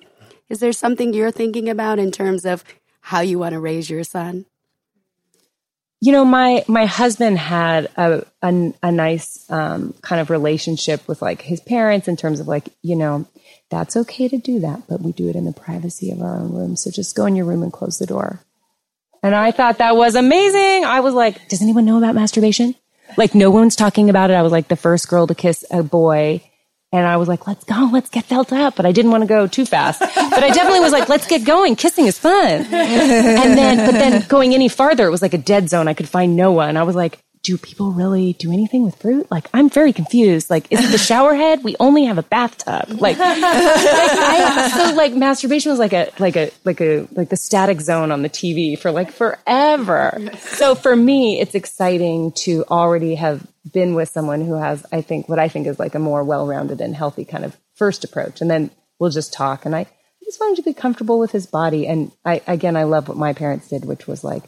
[0.49, 2.63] Is there something you're thinking about in terms of
[3.01, 4.45] how you want to raise your son?
[6.01, 11.21] You know, my my husband had a a, a nice um, kind of relationship with
[11.21, 13.25] like his parents in terms of like you know
[13.73, 16.53] that's okay to do that, but we do it in the privacy of our own
[16.53, 16.75] room.
[16.75, 18.39] So just go in your room and close the door.
[19.23, 20.85] And I thought that was amazing.
[20.85, 22.75] I was like, does anyone know about masturbation?
[23.17, 24.35] Like no one's talking about it.
[24.35, 26.41] I was like the first girl to kiss a boy.
[26.91, 28.75] And I was like, let's go, let's get felt up.
[28.75, 29.99] But I didn't want to go too fast.
[29.99, 31.75] But I definitely was like, let's get going.
[31.75, 32.33] Kissing is fun.
[32.71, 35.87] and then, but then going any farther, it was like a dead zone.
[35.87, 36.77] I could find no one.
[36.77, 39.29] I was like, do people really do anything with fruit?
[39.29, 40.49] Like, I'm very confused.
[40.49, 41.61] Like, is it the shower head?
[41.61, 43.01] We only have a bathtub.
[43.01, 47.35] Like, like I, so like masturbation was like a, like a, like a, like the
[47.35, 50.17] static zone on the TV for like forever.
[50.39, 55.27] So for me, it's exciting to already have been with someone who has, I think,
[55.27, 58.39] what I think is like a more well-rounded and healthy kind of first approach.
[58.39, 59.65] And then we'll just talk.
[59.65, 61.87] And I, I just wanted to be comfortable with his body.
[61.87, 64.43] And I, again, I love what my parents did, which was like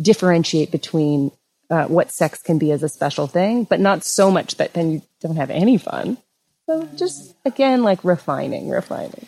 [0.00, 1.32] differentiate between
[1.70, 4.92] uh, what sex can be as a special thing, but not so much that then
[4.92, 6.18] you don't have any fun.
[6.66, 9.26] So just again, like refining, refining.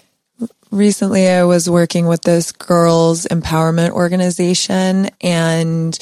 [0.71, 5.99] Recently, I was working with this girls empowerment organization and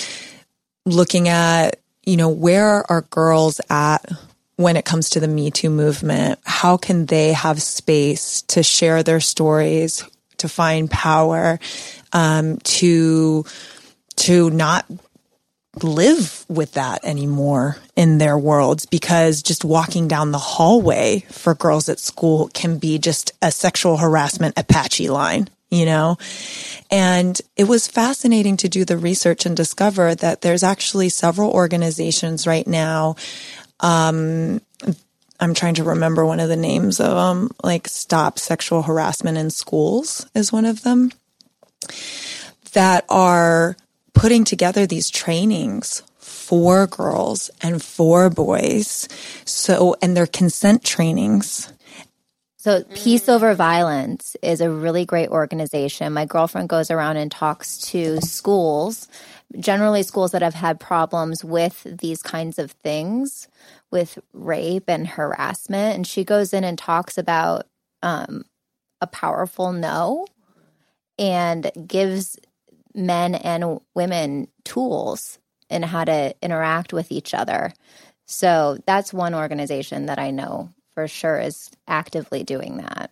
[0.84, 4.10] looking at, you know, where are girls at
[4.56, 6.40] when it comes to the Me Too movement?
[6.44, 10.04] How can they have space to share their stories,
[10.38, 11.58] to find power,
[12.12, 13.44] um, to,
[14.16, 14.84] to not
[15.82, 21.88] live with that anymore in their worlds because just walking down the hallway for girls
[21.88, 26.16] at school can be just a sexual harassment Apache line, you know?
[26.90, 32.46] And it was fascinating to do the research and discover that there's actually several organizations
[32.46, 33.16] right now.
[33.80, 34.62] Um,
[35.38, 39.50] I'm trying to remember one of the names of them, like Stop Sexual Harassment in
[39.50, 41.12] Schools is one of them
[42.72, 43.76] that are
[44.16, 49.08] putting together these trainings for girls and for boys.
[49.44, 51.72] So, and their consent trainings.
[52.56, 56.14] So, Peace Over Violence is a really great organization.
[56.14, 59.06] My girlfriend goes around and talks to schools,
[59.60, 63.46] generally schools that have had problems with these kinds of things,
[63.92, 65.94] with rape and harassment.
[65.94, 67.66] And she goes in and talks about
[68.02, 68.46] um,
[69.00, 70.26] a powerful no
[71.18, 72.38] and gives
[72.96, 75.38] men and women tools
[75.70, 77.72] in how to interact with each other.
[78.26, 83.10] So that's one organization that I know for sure is actively doing that.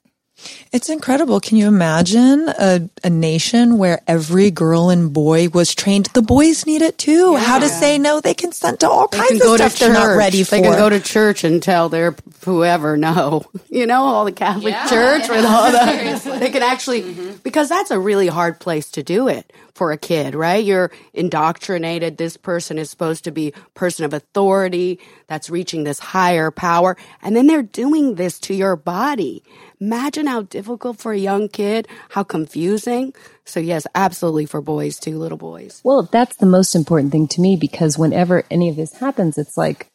[0.72, 1.40] It's incredible.
[1.40, 6.06] Can you imagine a, a nation where every girl and boy was trained?
[6.06, 7.32] The boys need it too.
[7.32, 7.38] Yeah.
[7.38, 8.20] How to say no.
[8.20, 10.56] They consent to all they kinds of stuff they're not ready for.
[10.56, 13.44] They can go to church and tell their whoever no.
[13.74, 14.88] You know, all the Catholic yeah.
[14.88, 16.36] Church with all the.
[16.38, 17.36] they can actually, mm-hmm.
[17.42, 20.64] because that's a really hard place to do it for a kid, right?
[20.64, 22.16] You're indoctrinated.
[22.16, 26.96] This person is supposed to be person of authority that's reaching this higher power.
[27.20, 29.42] And then they're doing this to your body.
[29.84, 33.12] Imagine how difficult for a young kid, how confusing.
[33.44, 35.82] So yes, absolutely for boys too, little boys.
[35.84, 39.58] Well, that's the most important thing to me because whenever any of this happens, it's
[39.58, 39.88] like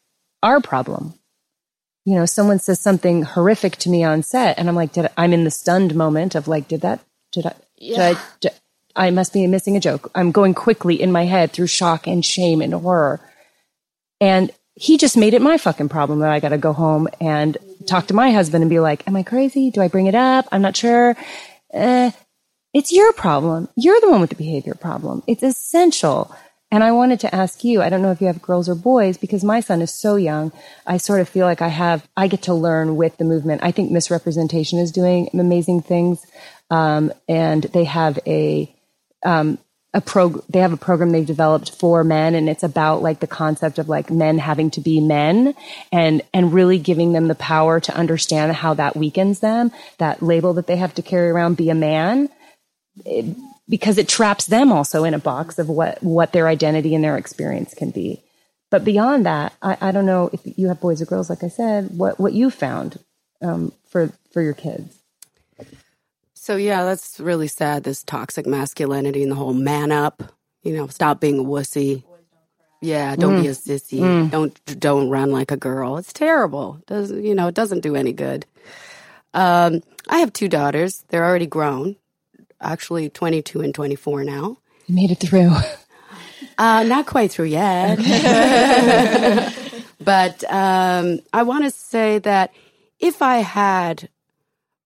[0.44, 1.14] our problem.
[2.04, 5.10] You know, someone says something horrific to me on set and I'm like, did I,
[5.16, 7.00] I'm in the stunned moment of like, did that,
[7.32, 7.96] did I, yeah.
[7.96, 8.52] did I, did,
[8.94, 10.08] I must be missing a joke.
[10.14, 13.20] I'm going quickly in my head through shock and shame and horror.
[14.20, 17.58] And he just made it my fucking problem that I got to go home and
[17.90, 19.70] talk to my husband and be like, am I crazy?
[19.70, 20.46] Do I bring it up?
[20.52, 21.16] I'm not sure.
[21.72, 22.10] Uh,
[22.72, 23.68] it's your problem.
[23.76, 25.22] You're the one with the behavior problem.
[25.26, 26.34] It's essential.
[26.72, 29.16] And I wanted to ask you, I don't know if you have girls or boys
[29.18, 30.52] because my son is so young.
[30.86, 33.64] I sort of feel like I have, I get to learn with the movement.
[33.64, 36.24] I think Miss Representation is doing amazing things.
[36.70, 38.72] Um, and they have a,
[39.24, 39.58] um,
[39.92, 43.26] a prog they have a program they've developed for men and it's about like the
[43.26, 45.54] concept of like men having to be men
[45.90, 50.54] and and really giving them the power to understand how that weakens them that label
[50.54, 52.28] that they have to carry around be a man
[53.04, 53.36] it,
[53.68, 57.16] because it traps them also in a box of what what their identity and their
[57.16, 58.20] experience can be.
[58.70, 61.48] But beyond that i, I don't know if you have boys or girls like i
[61.48, 63.00] said what what you found
[63.42, 64.99] um, for for your kids
[66.40, 67.84] so yeah, that's really sad.
[67.84, 70.22] This toxic masculinity and the whole man up.
[70.62, 72.02] You know, stop being a wussy.
[72.80, 73.42] Yeah, don't mm.
[73.42, 74.00] be a sissy.
[74.00, 74.30] Mm.
[74.30, 75.98] Don't don't run like a girl.
[75.98, 76.80] It's terrible.
[76.86, 77.48] Does you know?
[77.48, 78.46] It doesn't do any good.
[79.34, 81.04] Um, I have two daughters.
[81.08, 81.96] They're already grown.
[82.58, 84.56] Actually, twenty two and twenty four now.
[84.86, 85.52] You made it through.
[86.56, 87.96] Uh, not quite through yet.
[90.02, 92.52] but um, I want to say that
[92.98, 94.10] if I had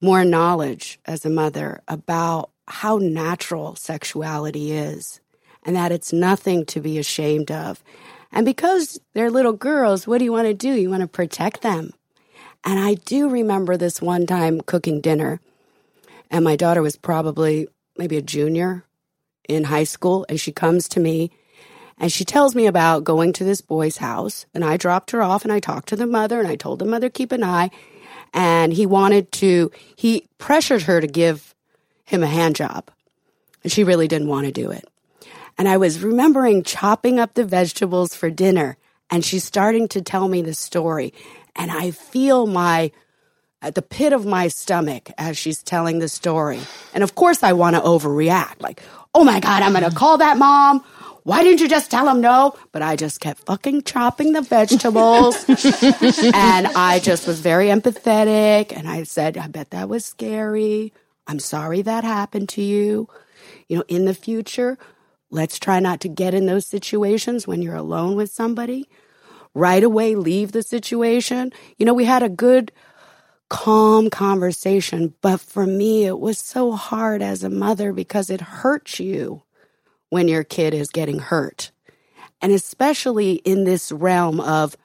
[0.04, 5.20] more knowledge as a mother about how natural sexuality is
[5.64, 7.82] and that it's nothing to be ashamed of.
[8.30, 10.72] And because they're little girls, what do you want to do?
[10.74, 11.92] You want to protect them.
[12.64, 15.40] And I do remember this one time cooking dinner,
[16.30, 18.84] and my daughter was probably maybe a junior
[19.48, 21.30] in high school, and she comes to me
[21.96, 24.46] and she tells me about going to this boy's house.
[24.52, 26.84] And I dropped her off and I talked to the mother and I told the
[26.84, 27.70] mother, keep an eye
[28.34, 31.54] and he wanted to, he pressured her to give
[32.04, 32.90] him a hand job.
[33.62, 34.86] And she really didn't want to do it.
[35.56, 38.76] And I was remembering chopping up the vegetables for dinner
[39.10, 41.14] And she's starting to tell me the story.
[41.54, 42.90] And I feel my,
[43.62, 46.60] at the pit of my stomach as she's telling the story.
[46.92, 48.82] And of course, I want to overreact like,
[49.14, 50.84] oh my God, I'm going to call that mom.
[51.24, 52.54] Why didn't you just tell him no?
[52.70, 55.42] But I just kept fucking chopping the vegetables.
[55.48, 58.76] and I just was very empathetic.
[58.76, 60.92] And I said, I bet that was scary.
[61.26, 63.08] I'm sorry that happened to you.
[63.68, 64.76] You know, in the future,
[65.30, 68.86] let's try not to get in those situations when you're alone with somebody.
[69.54, 71.52] Right away, leave the situation.
[71.78, 72.70] You know, we had a good,
[73.48, 79.00] calm conversation, but for me, it was so hard as a mother because it hurts
[79.00, 79.43] you
[80.14, 81.72] when your kid is getting hurt.
[82.40, 84.76] And especially in this realm of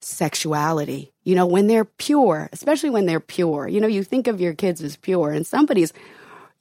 [0.00, 4.40] sexuality, you know, when they're pure, especially when they're pure, you know, you think of
[4.40, 5.92] your kids as pure and somebody's,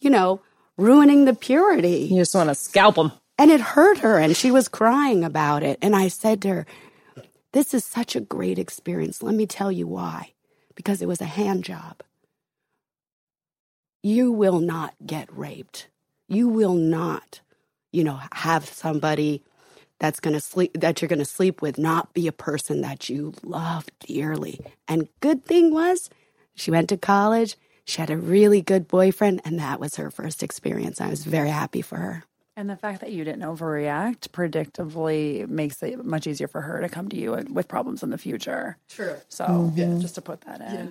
[0.02, 0.40] you know,
[0.78, 2.08] ruining the purity.
[2.12, 3.12] You just want to scalp them.
[3.40, 5.80] And it hurt her and she was crying about it.
[5.82, 6.66] And I said to her,
[7.54, 9.24] This is such a great experience.
[9.24, 10.34] Let me tell you why.
[10.76, 12.04] Because it was a hand job.
[14.04, 15.88] You will not get raped.
[16.28, 17.42] You will not
[17.92, 19.44] you know, have somebody
[20.00, 23.10] that's going to sleep that you're going to sleep with not be a person that
[23.10, 24.60] you love dearly.
[24.88, 26.10] And good thing was
[26.56, 30.42] she went to college, she had a really good boyfriend and that was her first
[30.42, 31.02] experience.
[31.02, 32.24] I was very happy for her.
[32.56, 36.90] And the fact that you didn't overreact predictably makes it much easier for her to
[36.90, 38.78] come to you with problems in the future.
[38.90, 39.16] True.
[39.30, 40.02] So, mm-hmm.
[40.02, 40.74] just to put that in.
[40.74, 40.88] Yeah.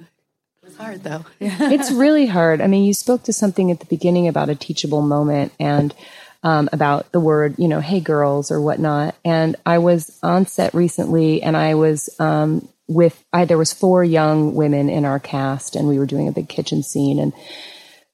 [0.67, 1.25] It's hard though.
[1.41, 2.61] it's really hard.
[2.61, 5.95] I mean, you spoke to something at the beginning about a teachable moment and
[6.43, 9.15] um, about the word, you know, hey girls or whatnot.
[9.25, 14.05] And I was on set recently and I was um, with, I, there was four
[14.05, 17.33] young women in our cast and we were doing a big kitchen scene and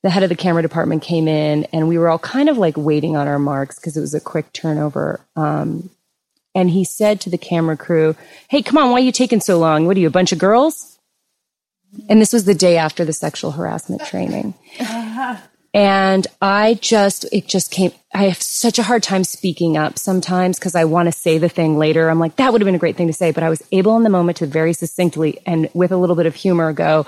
[0.03, 2.77] the head of the camera department came in and we were all kind of like
[2.77, 5.20] waiting on our marks because it was a quick turnover.
[5.35, 5.91] Um,
[6.55, 8.14] and he said to the camera crew,
[8.49, 9.87] Hey, come on, why are you taking so long?
[9.87, 10.99] What are you, a bunch of girls?
[12.09, 14.55] And this was the day after the sexual harassment training.
[15.75, 20.57] And I just, it just came, I have such a hard time speaking up sometimes
[20.57, 22.09] because I want to say the thing later.
[22.09, 23.33] I'm like, that would have been a great thing to say.
[23.33, 26.27] But I was able in the moment to very succinctly and with a little bit
[26.27, 27.07] of humor go,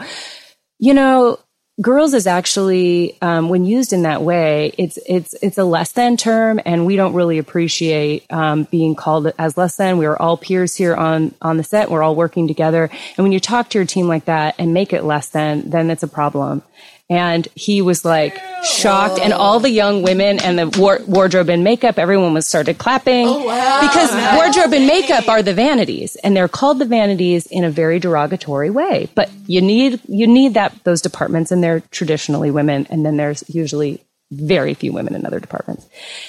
[0.81, 1.39] you know,
[1.81, 6.17] girls is actually, um, when used in that way, it's, it's, it's a less than
[6.17, 9.99] term and we don't really appreciate, um, being called as less than.
[9.99, 11.91] We are all peers here on, on the set.
[11.91, 12.85] We're all working together.
[13.17, 15.91] And when you talk to your team like that and make it less than, then
[15.91, 16.63] it's a problem
[17.09, 21.63] and he was like shocked and all the young women and the war- wardrobe and
[21.63, 23.81] makeup everyone was started clapping oh, wow.
[23.81, 28.01] because wardrobe and makeup are the vanities and they're called the vanities in a very
[28.01, 33.05] derogatory way but you need you need that those departments and they're traditionally women and
[33.05, 35.87] then there's usually very few women in other departments.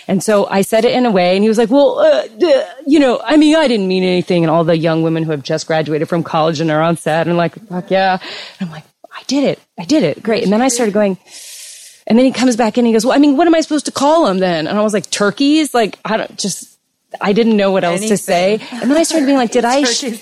[0.07, 2.27] And so I said it in a way, and he was like, well, uh,
[2.85, 4.43] you know, I mean, I didn't mean anything.
[4.43, 7.27] And all the young women who have just graduated from college and are on set,
[7.27, 8.19] and like, fuck yeah.
[8.59, 9.59] And I'm like, I did it.
[9.79, 10.21] I did it.
[10.21, 10.43] Great.
[10.43, 11.17] And then I started going,
[12.05, 13.61] and then he comes back in and he goes, well, I mean, what am I
[13.61, 14.67] supposed to call him then?
[14.67, 15.73] And I was like, turkeys?
[15.73, 16.77] Like, I don't just,
[17.19, 18.17] I didn't know what else Anything.
[18.17, 18.59] to say.
[18.73, 20.13] And then I started being like, did I, sh-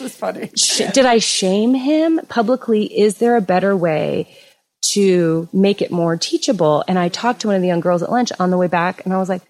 [0.56, 2.86] sh- did I shame him publicly?
[2.86, 4.34] Is there a better way
[4.94, 6.84] to make it more teachable?
[6.88, 9.06] And I talked to one of the young girls at lunch on the way back
[9.06, 9.42] and I was like,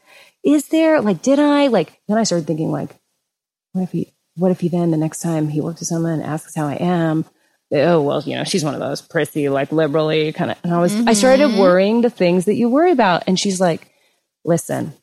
[0.43, 2.95] is there, like, did I, like, then I started thinking like,
[3.71, 6.23] what if he, what if he then the next time he works with someone and
[6.23, 7.25] asks how I am,
[7.71, 10.79] oh well you know she's one of those prissy like liberally kind of and i
[10.79, 11.09] was mm-hmm.
[11.09, 11.59] i started mm-hmm.
[11.59, 13.91] worrying the things that you worry about and she's like
[14.43, 14.93] listen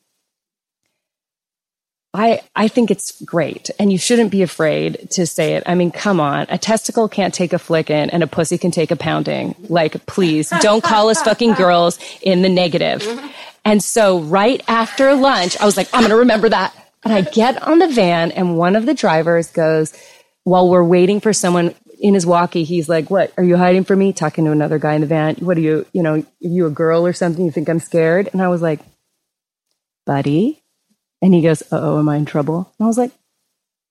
[2.13, 5.63] I, I think it's great and you shouldn't be afraid to say it.
[5.65, 6.45] I mean, come on.
[6.49, 9.55] A testicle can't take a flicking and a pussy can take a pounding.
[9.67, 13.07] Like, please don't call us fucking girls in the negative.
[13.65, 16.75] And so right after lunch, I was like, I'm going to remember that.
[17.03, 19.93] And I get on the van and one of the drivers goes,
[20.43, 23.99] while we're waiting for someone in his walkie, he's like, "What are you hiding from
[23.99, 25.35] me?" Talking to another guy in the van.
[25.35, 25.85] What are you?
[25.93, 27.45] You know, are you a girl or something?
[27.45, 28.29] You think I'm scared?
[28.33, 28.81] And I was like,
[30.05, 30.62] "Buddy,"
[31.23, 33.11] and he goes, "Oh, am I in trouble?" And I was like,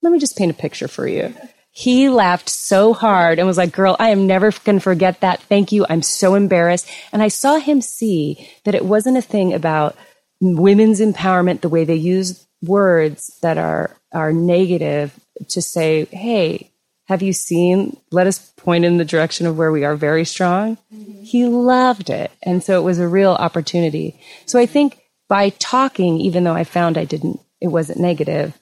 [0.03, 1.35] "Let me just paint a picture for you."
[1.71, 5.41] He laughed so hard and was like, "Girl, I am never going to forget that.
[5.43, 5.87] Thank you.
[5.89, 9.97] I'm so embarrassed." And I saw him see that it wasn't a thing about
[10.41, 15.19] women's empowerment the way they use words that are are negative
[15.49, 16.71] to say, "Hey,
[17.07, 17.97] have you seen?
[18.11, 20.77] Let us point in the direction of where we are very strong.
[20.95, 21.25] Mm-hmm.
[21.25, 22.31] He loved it.
[22.43, 24.21] And so it was a real opportunity.
[24.47, 28.59] So I think by talking, even though I found I didn't, it wasn't negative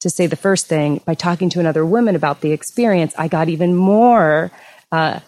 [0.00, 3.48] to say the first thing, by talking to another woman about the experience, I got
[3.48, 4.50] even more,
[4.92, 5.20] uh,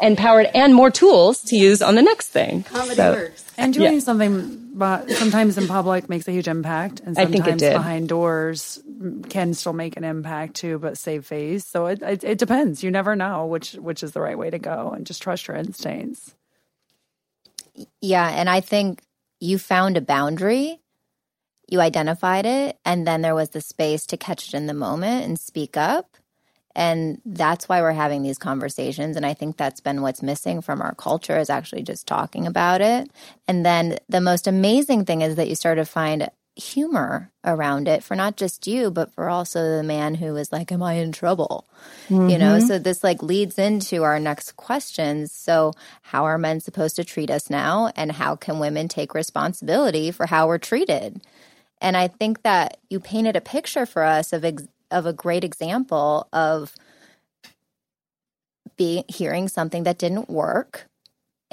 [0.00, 2.62] empowered and more tools to use on the next thing.
[2.64, 3.44] Comedy So- works.
[3.58, 3.98] And doing Yeah.
[4.00, 7.74] something but sometimes in public makes a huge impact, and I sometimes think it did.
[7.74, 8.80] behind doors
[9.28, 11.64] can still make an impact too, but save face.
[11.64, 12.82] So it, it it depends.
[12.82, 15.56] You never know which which is the right way to go, and just trust your
[15.56, 16.34] instincts.
[18.00, 19.00] Yeah, and I think
[19.44, 20.80] you found a boundary,
[21.68, 25.26] you identified it, and then there was the space to catch it in the moment
[25.26, 26.16] and speak up.
[26.74, 29.16] And that's why we're having these conversations.
[29.16, 32.80] And I think that's been what's missing from our culture is actually just talking about
[32.80, 33.10] it.
[33.46, 38.04] And then the most amazing thing is that you start to find humor around it
[38.04, 41.12] for not just you, but for also the man who is like, Am I in
[41.12, 41.66] trouble?
[42.08, 42.66] You know, mm-hmm.
[42.66, 45.32] so this like leads into our next questions.
[45.32, 47.90] So, how are men supposed to treat us now?
[47.96, 51.20] And how can women take responsibility for how we're treated?
[51.80, 55.44] And I think that you painted a picture for us of ex- of a great
[55.44, 56.74] example of
[58.76, 60.86] being hearing something that didn't work.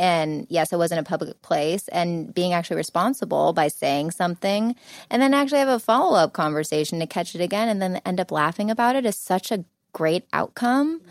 [0.01, 4.75] And yes, it wasn't a public place and being actually responsible by saying something
[5.11, 8.19] and then actually have a follow up conversation to catch it again and then end
[8.19, 11.01] up laughing about it is such a great outcome.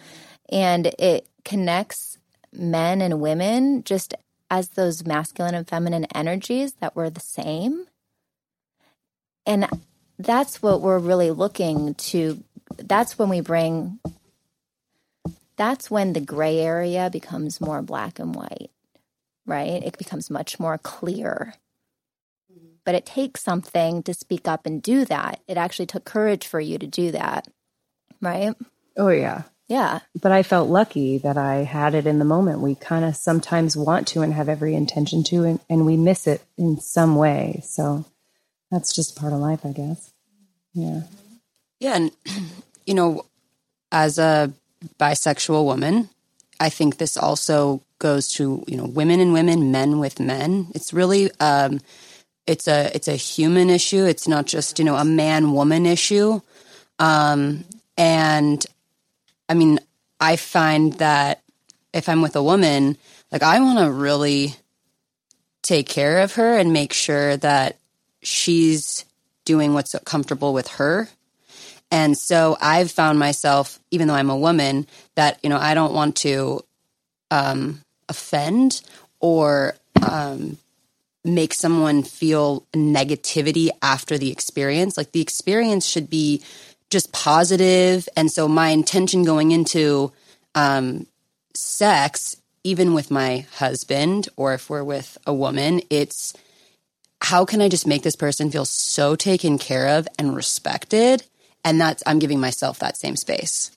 [0.48, 2.18] And it connects
[2.52, 4.12] men and women just
[4.50, 7.86] as those masculine and feminine energies that were the same.
[9.46, 9.68] And
[10.18, 12.42] that's what we're really looking to.
[12.76, 14.00] That's when we bring,
[15.54, 18.72] that's when the gray area becomes more black and white,
[19.50, 19.82] right?
[19.82, 21.54] It becomes much more clear.
[22.50, 22.74] Mm-hmm.
[22.84, 25.40] But it takes something to speak up and do that.
[25.48, 27.48] It actually took courage for you to do that,
[28.20, 28.54] right?
[28.96, 29.42] Oh, yeah.
[29.68, 30.00] Yeah.
[30.20, 32.60] But I felt lucky that I had it in the moment.
[32.60, 36.26] We kind of sometimes want to and have every intention to, and, and we miss
[36.26, 37.60] it in some way.
[37.64, 38.04] So
[38.70, 40.12] that's just part of life, I guess.
[40.74, 41.02] Yeah.
[41.78, 42.10] Yeah, and
[42.86, 43.24] you know,
[43.92, 44.52] as a
[44.98, 46.08] bisexual woman,
[46.58, 50.66] I think this also goes to you know women and women, men with men.
[50.74, 51.80] It's really um,
[52.46, 54.04] it's a it's a human issue.
[54.04, 56.40] It's not just you know a man woman issue.
[56.98, 57.64] Um,
[57.96, 58.66] and
[59.48, 59.78] I mean,
[60.18, 61.42] I find that
[61.92, 62.96] if I'm with a woman,
[63.30, 64.56] like I want to really
[65.62, 67.76] take care of her and make sure that
[68.22, 69.04] she's
[69.44, 71.08] doing what's comfortable with her.
[71.90, 74.86] And so I've found myself, even though I'm a woman,
[75.16, 76.60] that, you know, I don't want to
[77.30, 78.82] um, offend
[79.20, 80.58] or um,
[81.24, 84.96] make someone feel negativity after the experience.
[84.96, 86.42] Like the experience should be
[86.90, 88.08] just positive.
[88.16, 90.12] And so my intention going into
[90.54, 91.06] um,
[91.54, 96.34] sex, even with my husband or if we're with a woman, it's
[97.22, 101.22] how can I just make this person feel so taken care of and respected?
[101.64, 103.70] And that's, I'm giving myself that same space,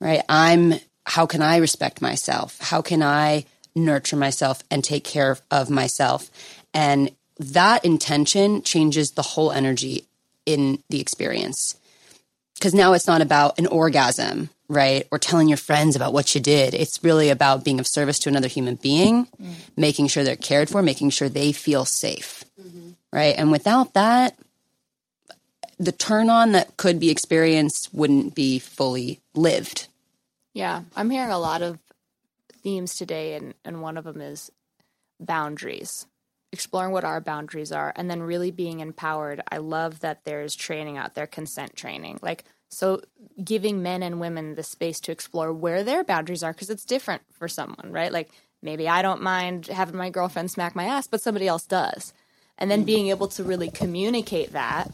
[0.00, 0.22] right?
[0.28, 0.74] I'm,
[1.04, 2.58] how can I respect myself?
[2.60, 3.44] How can I
[3.74, 6.30] nurture myself and take care of myself?
[6.74, 10.04] And that intention changes the whole energy
[10.46, 11.76] in the experience.
[12.54, 15.06] Because now it's not about an orgasm, right?
[15.10, 16.74] Or telling your friends about what you did.
[16.74, 19.52] It's really about being of service to another human being, mm-hmm.
[19.76, 22.90] making sure they're cared for, making sure they feel safe, mm-hmm.
[23.12, 23.34] right?
[23.36, 24.38] And without that,
[25.78, 29.88] the turn on that could be experienced wouldn't be fully lived.
[30.54, 31.78] Yeah, I'm hearing a lot of
[32.62, 34.50] themes today, and, and one of them is
[35.18, 36.06] boundaries,
[36.52, 39.40] exploring what our boundaries are, and then really being empowered.
[39.50, 42.18] I love that there's training out there, consent training.
[42.22, 43.00] Like, so
[43.42, 47.22] giving men and women the space to explore where their boundaries are, because it's different
[47.30, 48.12] for someone, right?
[48.12, 48.30] Like,
[48.62, 52.12] maybe I don't mind having my girlfriend smack my ass, but somebody else does.
[52.58, 52.86] And then mm-hmm.
[52.86, 54.92] being able to really communicate that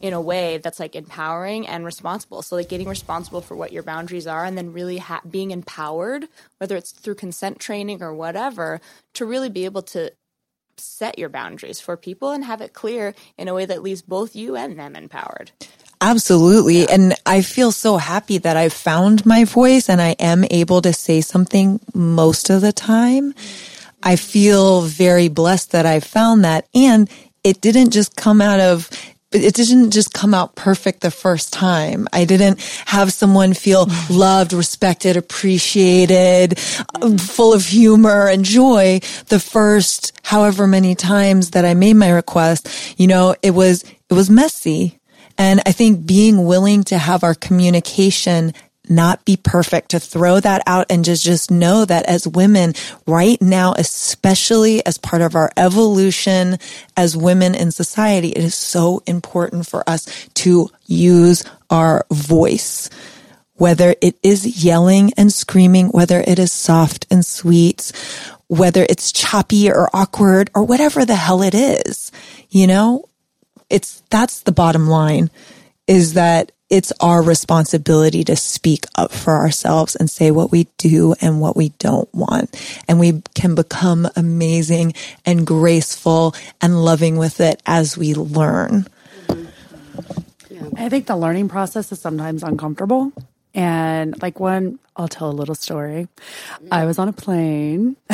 [0.00, 2.42] in a way that's like empowering and responsible.
[2.42, 6.28] So like getting responsible for what your boundaries are, and then really ha- being empowered,
[6.58, 8.80] whether it's through consent training or whatever,
[9.14, 10.12] to really be able to
[10.76, 14.34] set your boundaries for people and have it clear in a way that leaves both
[14.34, 15.50] you and them empowered.
[16.00, 16.88] Absolutely.
[16.88, 20.94] And I feel so happy that I found my voice and I am able to
[20.94, 23.34] say something most of the time.
[24.02, 26.66] I feel very blessed that I found that.
[26.74, 27.10] And
[27.44, 28.88] it didn't just come out of
[29.32, 32.08] it didn't just come out perfect the first time.
[32.12, 34.16] I didn't have someone feel mm.
[34.16, 41.74] loved, respected, appreciated, full of humor and joy the first however many times that I
[41.74, 42.68] made my request.
[42.98, 44.98] You know, it was, it was messy.
[45.38, 48.52] And I think being willing to have our communication
[48.90, 52.74] not be perfect, to throw that out and just, just know that as women
[53.06, 56.58] right now, especially as part of our evolution
[56.96, 62.90] as women in society, it is so important for us to use our voice.
[63.60, 67.92] whether it is yelling and screaming, whether it is soft and sweet,
[68.46, 72.10] whether it's choppy or awkward or whatever the hell it is,
[72.48, 73.04] you know,
[73.68, 75.28] it's, that's the bottom line
[75.86, 81.14] is that it's our responsibility to speak up for ourselves and say what we do
[81.20, 82.56] and what we don't want.
[82.88, 84.94] And we can become amazing
[85.26, 88.86] and graceful and loving with it as we learn.
[90.76, 93.12] I think the learning process is sometimes uncomfortable.
[93.52, 96.08] And like when I'll tell a little story.
[96.70, 97.96] I was on a plane.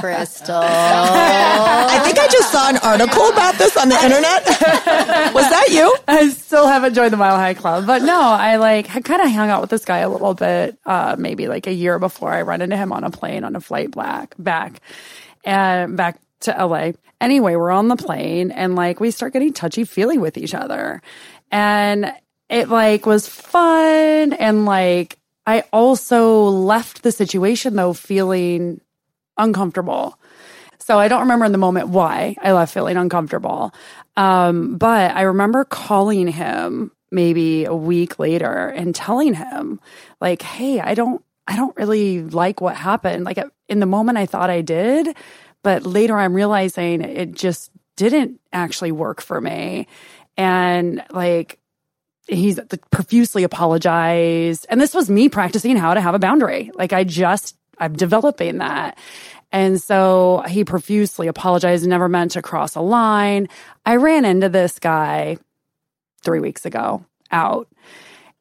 [0.00, 0.62] Crystal.
[2.58, 4.44] Saw an article about this on the internet.
[5.34, 5.94] Was that you?
[6.08, 9.30] I still haven't joined the Mile High Club, but no, I like had kind of
[9.30, 12.42] hung out with this guy a little bit, uh, maybe like a year before I
[12.42, 14.80] run into him on a plane on a flight back, back
[15.44, 16.92] and back to LA.
[17.20, 21.00] Anyway, we're on the plane and like we start getting touchy feely with each other.
[21.52, 22.12] And
[22.48, 24.32] it like was fun.
[24.32, 28.80] And like I also left the situation though feeling
[29.36, 30.18] uncomfortable.
[30.80, 33.72] So I don't remember in the moment why I left feeling uncomfortable.
[34.16, 39.80] Um, but I remember calling him maybe a week later and telling him
[40.20, 43.24] like, Hey, I don't, I don't really like what happened.
[43.24, 45.16] Like in the moment I thought I did,
[45.62, 49.88] but later I'm realizing it just didn't actually work for me.
[50.36, 51.58] And like,
[52.28, 52.60] he's
[52.90, 54.66] profusely apologized.
[54.68, 56.70] And this was me practicing how to have a boundary.
[56.74, 58.98] Like I just, I'm developing that.
[59.50, 63.48] And so he profusely apologized, never meant to cross a line.
[63.86, 65.38] I ran into this guy
[66.22, 67.68] three weeks ago out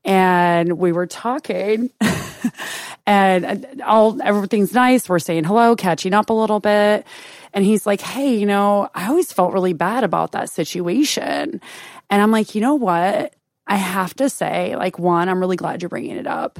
[0.03, 1.89] and we were talking
[3.05, 5.07] and all everything's nice.
[5.07, 7.05] We're saying hello, catching up a little bit.
[7.53, 11.61] And he's like, Hey, you know, I always felt really bad about that situation.
[12.09, 13.33] And I'm like, you know what?
[13.67, 16.59] I have to say, like, one, I'm really glad you're bringing it up.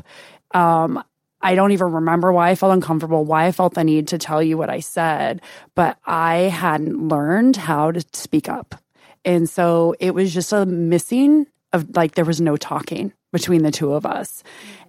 [0.53, 1.01] Um,
[1.41, 4.41] I don't even remember why I felt uncomfortable, why I felt the need to tell
[4.41, 5.41] you what I said,
[5.75, 8.75] but I hadn't learned how to speak up.
[9.23, 13.71] And so it was just a missing of like, there was no talking between the
[13.71, 14.43] two of us.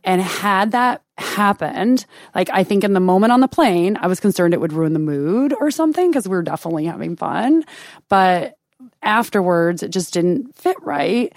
[0.04, 4.20] And had that happened, like, I think in the moment on the plane, I was
[4.20, 7.64] concerned it would ruin the mood or something because we were definitely having fun.
[8.08, 8.56] But
[9.02, 11.32] afterwards, it just didn't fit right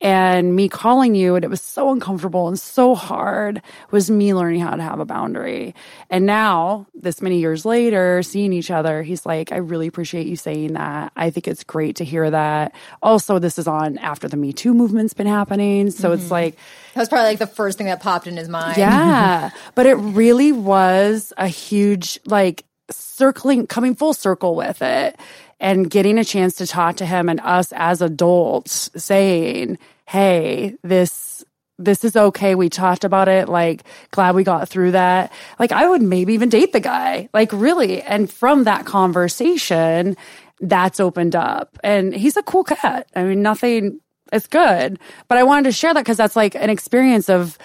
[0.00, 4.60] and me calling you and it was so uncomfortable and so hard was me learning
[4.60, 5.74] how to have a boundary.
[6.10, 10.36] And now this many years later seeing each other he's like i really appreciate you
[10.36, 11.12] saying that.
[11.16, 12.74] I think it's great to hear that.
[13.02, 16.20] Also this is on after the me too movement's been happening so mm-hmm.
[16.20, 16.56] it's like
[16.94, 18.76] that was probably like the first thing that popped in his mind.
[18.76, 19.50] Yeah.
[19.74, 25.18] But it really was a huge like circling coming full circle with it
[25.60, 31.44] and getting a chance to talk to him and us as adults saying, Hey, this,
[31.78, 32.54] this is okay.
[32.54, 33.48] We talked about it.
[33.48, 35.32] Like, glad we got through that.
[35.58, 37.28] Like, I would maybe even date the guy.
[37.34, 38.02] Like, really.
[38.02, 40.16] And from that conversation,
[40.60, 41.78] that's opened up.
[41.82, 43.08] And he's a cool cat.
[43.14, 44.00] I mean, nothing,
[44.32, 44.98] it's good.
[45.28, 47.58] But I wanted to share that because that's like an experience of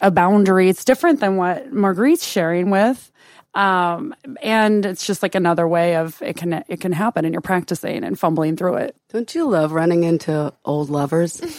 [0.00, 0.68] a boundary.
[0.68, 3.10] It's different than what Marguerite's sharing with.
[3.54, 7.40] Um, and it's just like another way of it can it can happen and you're
[7.40, 8.96] practicing and fumbling through it.
[9.10, 11.38] Don't you love running into old lovers?
[11.40, 11.52] totally.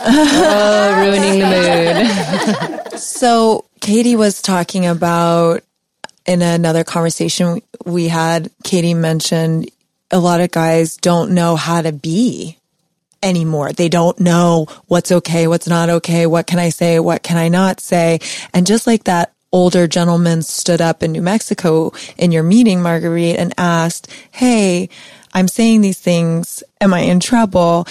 [0.00, 2.98] oh, ruining the mood.
[2.98, 5.62] so Katie was talking about
[6.26, 9.70] in another conversation we had, Katie mentioned
[10.10, 12.57] a lot of guys don't know how to be
[13.22, 13.72] anymore.
[13.72, 17.48] They don't know what's okay, what's not okay, what can I say, what can I
[17.48, 18.20] not say.
[18.52, 23.38] And just like that older gentleman stood up in New Mexico in your meeting, Marguerite,
[23.38, 24.88] and asked, Hey,
[25.32, 26.62] I'm saying these things.
[26.80, 27.86] Am I in trouble?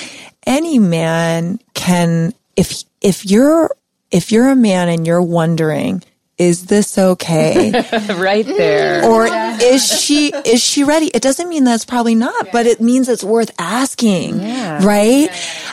[0.45, 3.75] Any man can, if, if you're,
[4.11, 6.03] if you're a man and you're wondering,
[6.37, 7.71] is this okay?
[8.15, 9.05] right there.
[9.05, 11.07] Or is she is she ready?
[11.07, 14.39] It doesn't mean that's probably not, but it means it's worth asking.
[14.39, 14.85] Yeah.
[14.85, 15.29] Right?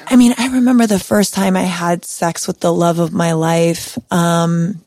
[0.07, 3.33] I mean, I remember the first time I had sex with the love of my
[3.33, 3.99] life.
[4.11, 4.81] Um,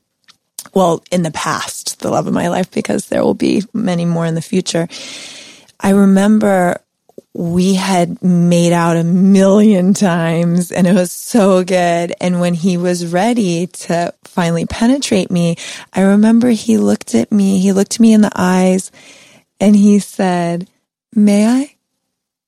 [0.74, 4.26] well, in the past, the love of my life, because there will be many more
[4.26, 4.88] in the future.
[5.80, 6.82] I remember
[7.38, 12.12] we had made out a million times and it was so good.
[12.20, 15.56] And when he was ready to finally penetrate me,
[15.94, 18.92] I remember he looked at me, he looked me in the eyes
[19.60, 20.68] and he said,
[21.14, 21.76] may I?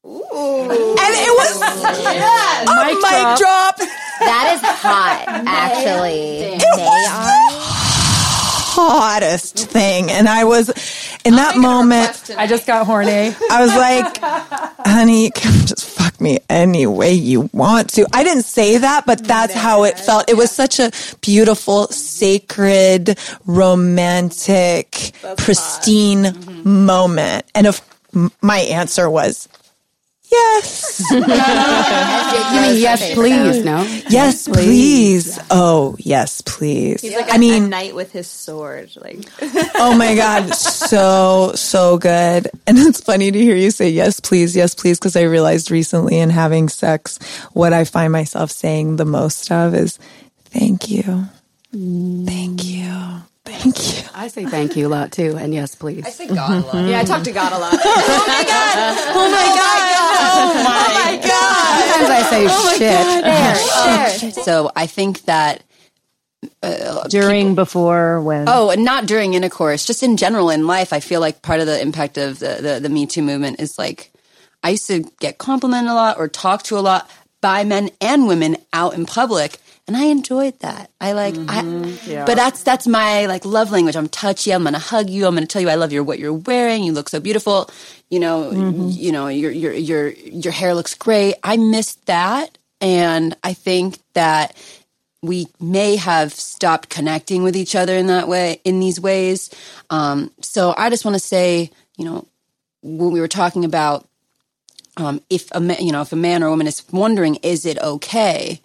[0.08, 0.64] Ooh.
[0.64, 2.68] And it was yes.
[2.68, 3.38] a mic, mic drop.
[3.38, 3.78] drop.
[3.78, 6.58] That is hot, actually.
[6.58, 7.79] May I?
[8.80, 10.10] Hottest thing.
[10.12, 10.70] And I was
[11.26, 13.36] in that moment, I just got horny.
[13.52, 14.18] I was like,
[14.88, 18.06] honey, you can just fuck me any way you want to.
[18.14, 20.30] I didn't say that, but that's how it felt.
[20.30, 26.86] It was such a beautiful, sacred, romantic, pristine mm-hmm.
[26.86, 27.46] moment.
[27.56, 27.82] And if
[28.42, 29.48] my answer was,
[30.32, 31.12] yes.
[32.50, 33.64] You mean yes, please?
[33.64, 33.84] No.
[34.10, 35.40] Yes, please.
[35.52, 37.02] Oh, yes, please.
[37.02, 38.92] He's Like I a, mean, a knight with his sword.
[38.96, 39.20] Like
[39.76, 42.50] oh my God, so, so good.
[42.68, 46.18] And it's funny to hear you say yes, please, yes, please, because I realized recently
[46.18, 47.18] in having sex,
[47.54, 49.98] what I find myself saying the most of is
[50.46, 51.26] thank you.
[51.72, 53.22] Thank you.
[53.50, 54.10] Thank you.
[54.14, 56.06] I say thank you a lot too, and yes, please.
[56.06, 56.76] I say God a lot.
[56.76, 56.90] Mm-hmm.
[56.90, 57.74] yeah, I talk to God a lot.
[57.82, 58.76] Oh my God.
[59.16, 59.90] Oh my oh God.
[60.32, 61.80] Oh my oh God!
[61.92, 64.34] Sometimes I say oh shit.
[64.46, 65.64] So I think that
[66.64, 68.48] uh, During, before, when?
[68.48, 70.94] Oh, not during intercourse, just in general in life.
[70.94, 73.78] I feel like part of the impact of the, the, the Me Too movement is
[73.78, 74.12] like
[74.64, 77.10] I used to get complimented a lot or talked to a lot
[77.42, 79.60] by men and women out in public.
[79.90, 80.92] And I enjoyed that.
[81.02, 81.64] I like, I,
[82.28, 83.96] but that's, that's my like love language.
[83.96, 84.52] I'm touchy.
[84.54, 85.26] I'm going to hug you.
[85.26, 86.84] I'm going to tell you I love your, what you're wearing.
[86.84, 87.72] You look so beautiful.
[88.08, 88.52] You know,
[88.92, 91.38] you know, your, your, your, your hair looks great.
[91.44, 92.56] I missed that.
[92.80, 94.56] And I think that
[95.24, 99.50] we may have stopped connecting with each other in that way, in these ways.
[99.90, 102.28] Um, so I just want to say, you know,
[102.84, 104.08] when we were talking about
[104.98, 107.66] um, if a ma- you know if a man or a woman is wondering, is
[107.66, 108.62] it okay?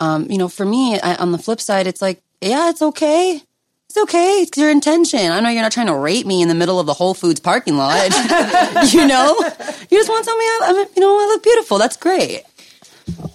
[0.00, 3.42] Um, you know, for me, I, on the flip side, it's like, yeah, it's okay.
[3.88, 4.42] It's okay.
[4.42, 5.32] It's your intention.
[5.32, 7.40] I know you're not trying to rape me in the middle of the Whole Foods
[7.40, 8.10] parking lot.
[8.92, 9.34] you know,
[9.90, 11.78] you just want to tell me, I, I'm, you know, I look beautiful.
[11.78, 12.42] That's great.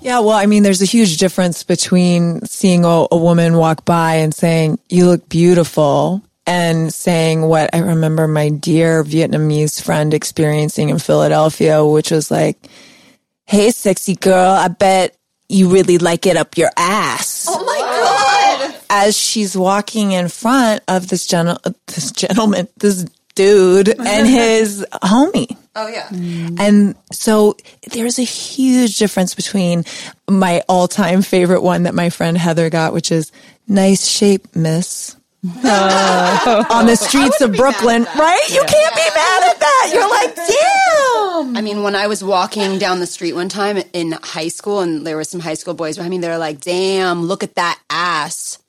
[0.01, 4.15] Yeah, well, I mean, there's a huge difference between seeing a, a woman walk by
[4.15, 10.89] and saying, you look beautiful, and saying what I remember my dear Vietnamese friend experiencing
[10.89, 12.57] in Philadelphia, which was like,
[13.45, 15.17] hey, sexy girl, I bet
[15.53, 17.45] you really like it up your ass.
[17.47, 18.81] Oh my God.
[18.89, 25.57] As she's walking in front of this, gen- this gentleman, this dude and his homie.
[25.75, 26.07] Oh yeah.
[26.09, 26.59] Mm.
[26.59, 27.57] And so
[27.91, 29.85] there's a huge difference between
[30.29, 33.31] my all time favorite one that my friend Heather got, which is
[33.67, 35.15] nice shape, miss.
[35.45, 38.49] Uh, on the streets of Brooklyn, right?
[38.49, 39.91] You can't be mad at that.
[39.93, 41.57] You're like, damn.
[41.57, 45.05] I mean, when I was walking down the street one time in high school, and
[45.05, 48.59] there were some high school boys behind me, they're like, "Damn, look at that ass."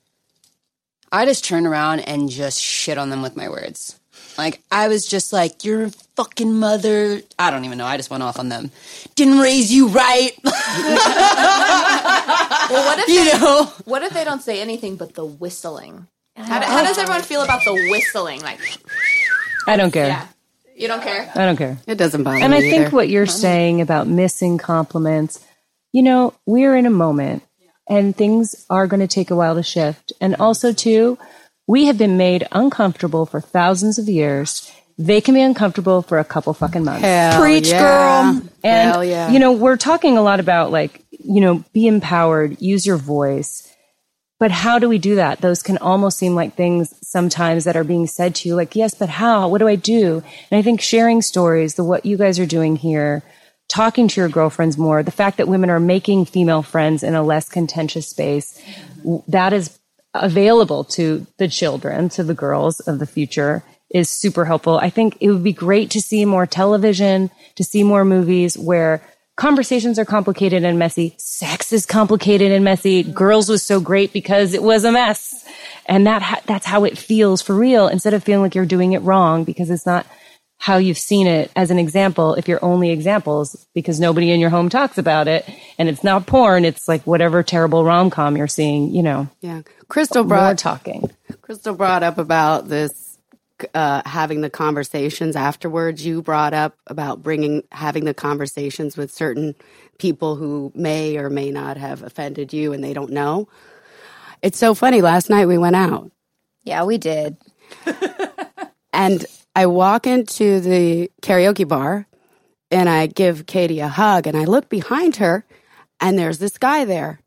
[1.11, 3.97] I just turned around and just shit on them with my words.
[4.37, 7.85] Like I was just like, "Your fucking mother." I don't even know.
[7.85, 8.71] I just went off on them.
[9.15, 10.31] Didn't raise you right.
[10.43, 10.53] well,
[12.69, 13.65] what if you they, know.
[13.85, 16.07] what if they don't say anything but the whistling?
[16.35, 18.41] How, do- how does everyone feel about the whistling?
[18.41, 18.59] Like,
[19.67, 20.07] I don't care.
[20.07, 20.27] yeah,
[20.75, 21.31] you don't care.
[21.35, 21.77] I don't care.
[21.87, 22.95] It doesn't bother And me And I think either.
[22.95, 25.43] what you're saying about missing compliments,
[25.91, 27.43] you know, we're in a moment
[27.89, 30.11] and things are going to take a while to shift.
[30.19, 31.17] And also, too,
[31.67, 34.71] we have been made uncomfortable for thousands of years.
[34.97, 37.01] They can be uncomfortable for a couple fucking months.
[37.01, 37.79] Hell Preach, yeah.
[38.33, 38.41] girl.
[38.63, 39.29] And, Hell yeah.
[39.31, 43.64] you know, we're talking a lot about like, you know, be empowered, use your voice.
[44.45, 45.41] But how do we do that?
[45.41, 48.93] Those can almost seem like things sometimes that are being said to you, like, yes,
[48.93, 49.47] but how?
[49.47, 50.21] What do I do?
[50.51, 53.23] And I think sharing stories, the what you guys are doing here,
[53.67, 57.23] talking to your girlfriends more, the fact that women are making female friends in a
[57.23, 58.61] less contentious space,
[59.27, 59.79] that is
[60.13, 64.77] available to the children, to the girls of the future is super helpful.
[64.77, 69.01] I think it would be great to see more television, to see more movies where
[69.35, 71.15] conversations are complicated and messy.
[71.17, 73.03] Sex is complicated and messy.
[73.03, 75.45] Girls was so great because it was a mess.
[75.85, 78.93] And that, ha- that's how it feels for real instead of feeling like you're doing
[78.93, 80.07] it wrong because it's not
[80.57, 82.33] how you've seen it as an example.
[82.35, 86.25] If you're only examples because nobody in your home talks about it and it's not
[86.25, 89.61] porn, it's like whatever terrible rom com you're seeing, you know, yeah.
[89.89, 91.11] Crystal brought talking.
[91.41, 93.04] Crystal brought up about this
[93.75, 96.05] uh, having the conversations afterwards.
[96.05, 99.55] You brought up about bringing having the conversations with certain
[99.99, 103.47] people who may or may not have offended you and they don't know.
[104.41, 105.01] It's so funny.
[105.01, 106.11] Last night we went out
[106.63, 107.37] Yeah, we did.
[108.93, 109.25] and
[109.55, 112.07] I walk into the karaoke bar
[112.71, 115.45] and I give Katie a hug and I look behind her
[116.01, 117.21] and there's this guy there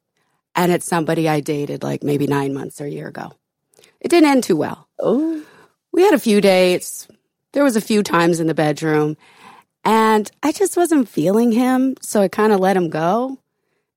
[0.56, 3.32] and it's somebody I dated like maybe nine months or a year ago.
[4.00, 4.88] It didn't end too well.
[5.00, 5.44] Oh,
[5.98, 7.08] we had a few dates.
[7.54, 9.16] There was a few times in the bedroom
[9.84, 11.96] and I just wasn't feeling him.
[12.00, 13.40] So I kind of let him go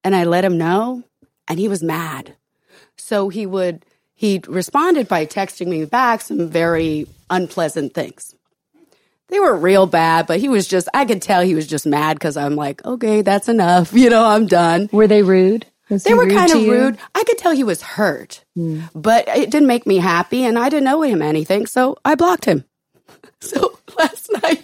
[0.03, 1.03] and I let him know
[1.47, 2.35] and he was mad.
[2.97, 3.85] So he would,
[4.15, 8.33] he responded by texting me back some very unpleasant things.
[9.27, 12.15] They were real bad, but he was just, I could tell he was just mad
[12.15, 13.93] because I'm like, okay, that's enough.
[14.01, 14.89] You know, I'm done.
[14.91, 15.67] Were they rude?
[15.91, 16.97] Was They were rude kind of rude.
[17.13, 18.83] I could tell he was hurt, hmm.
[18.95, 22.45] but it didn't make me happy, and I didn't owe him anything, so I blocked
[22.45, 22.65] him.
[23.43, 24.63] So last night,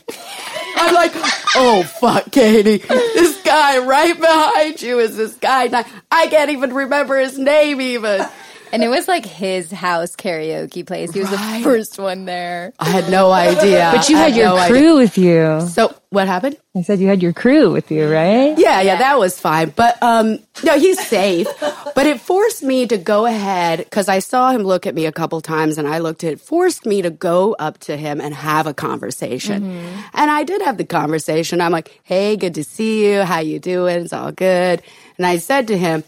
[0.76, 1.12] I'm like,
[1.56, 5.64] oh fuck, Katie, this guy right behind you is this guy.
[5.64, 8.24] I, I can't even remember his name even.
[8.72, 11.12] And it was like his house karaoke place.
[11.12, 12.72] He was the first one there.
[12.80, 13.92] I had no idea.
[13.96, 14.96] But you I had your no crew idea.
[14.96, 15.68] with you.
[15.70, 16.58] So what happened?
[16.76, 18.58] I said you had your crew with you, right?
[18.58, 19.70] Yeah, yeah, that was fine.
[19.70, 21.48] But um no, he's safe.
[21.96, 25.12] but it forced me to go ahead because I saw him look at me a
[25.12, 28.34] couple times and I looked at it, forced me to go up to him and
[28.34, 29.64] have a conversation.
[30.14, 31.62] And I did have the conversation.
[31.62, 33.24] I'm like, hey, good to see you.
[33.24, 34.02] How you doing?
[34.04, 34.82] It's all good.
[35.18, 36.04] And I said to him,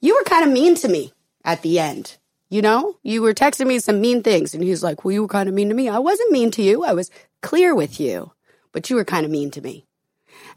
[0.00, 1.12] You were kind of mean to me
[1.44, 2.16] at the end.
[2.48, 4.54] You know, you were texting me some mean things.
[4.54, 5.88] And he's like, Well, you were kind of mean to me.
[5.88, 6.84] I wasn't mean to you.
[6.84, 7.10] I was
[7.42, 8.32] clear with you,
[8.72, 9.84] but you were kind of mean to me.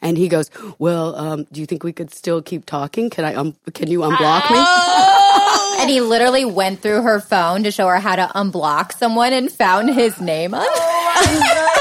[0.01, 0.49] And he goes,
[0.80, 3.09] "Well, um, do you think we could still keep talking?
[3.09, 3.34] Can I?
[3.36, 7.97] Um, can you unblock me?" And he literally went through her phone to show her
[7.97, 11.74] how to unblock someone and found his name on I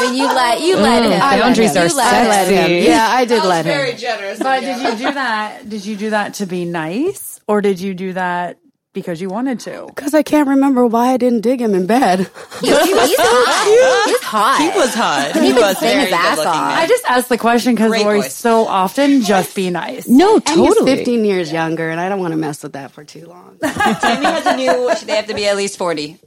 [0.06, 1.12] and you let you let him.
[1.22, 1.82] I let boundaries him.
[1.82, 2.54] are You let- I let him.
[2.56, 2.74] sexy.
[2.88, 3.72] Yeah, I did let him.
[3.72, 4.38] Very generous.
[4.38, 5.68] But did you do that?
[5.68, 8.58] Did you do that to be nice, or did you do that
[8.92, 9.86] because you wanted to?
[9.94, 12.18] Because I can't remember why I didn't dig him in bed.
[12.60, 14.04] He's, he's hot.
[14.08, 14.60] He's hot.
[14.60, 15.32] He was hot.
[15.34, 16.68] He He was sing very his ass good-looking off.
[16.68, 16.78] man.
[16.78, 20.08] I just asked the question because Great Lori so often just be nice.
[20.08, 20.90] No, And totally.
[20.90, 23.58] he's 15 years younger, and I don't want to mess with that for too long.
[23.62, 24.94] Tammy has a new.
[25.06, 26.18] They have to be at least forty.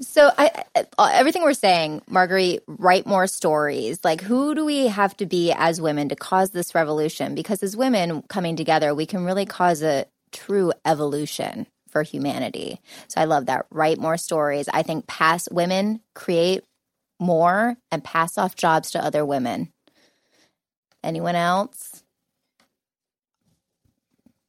[0.00, 0.64] So I,
[0.98, 3.98] I, everything we're saying, Marguerite, write more stories.
[4.04, 7.34] Like, who do we have to be as women to cause this revolution?
[7.34, 12.80] Because as women coming together, we can really cause a true evolution for humanity.
[13.08, 13.66] So I love that.
[13.70, 14.68] Write more stories.
[14.72, 16.64] I think pass women create
[17.18, 19.72] more and pass off jobs to other women.
[21.02, 22.02] Anyone else?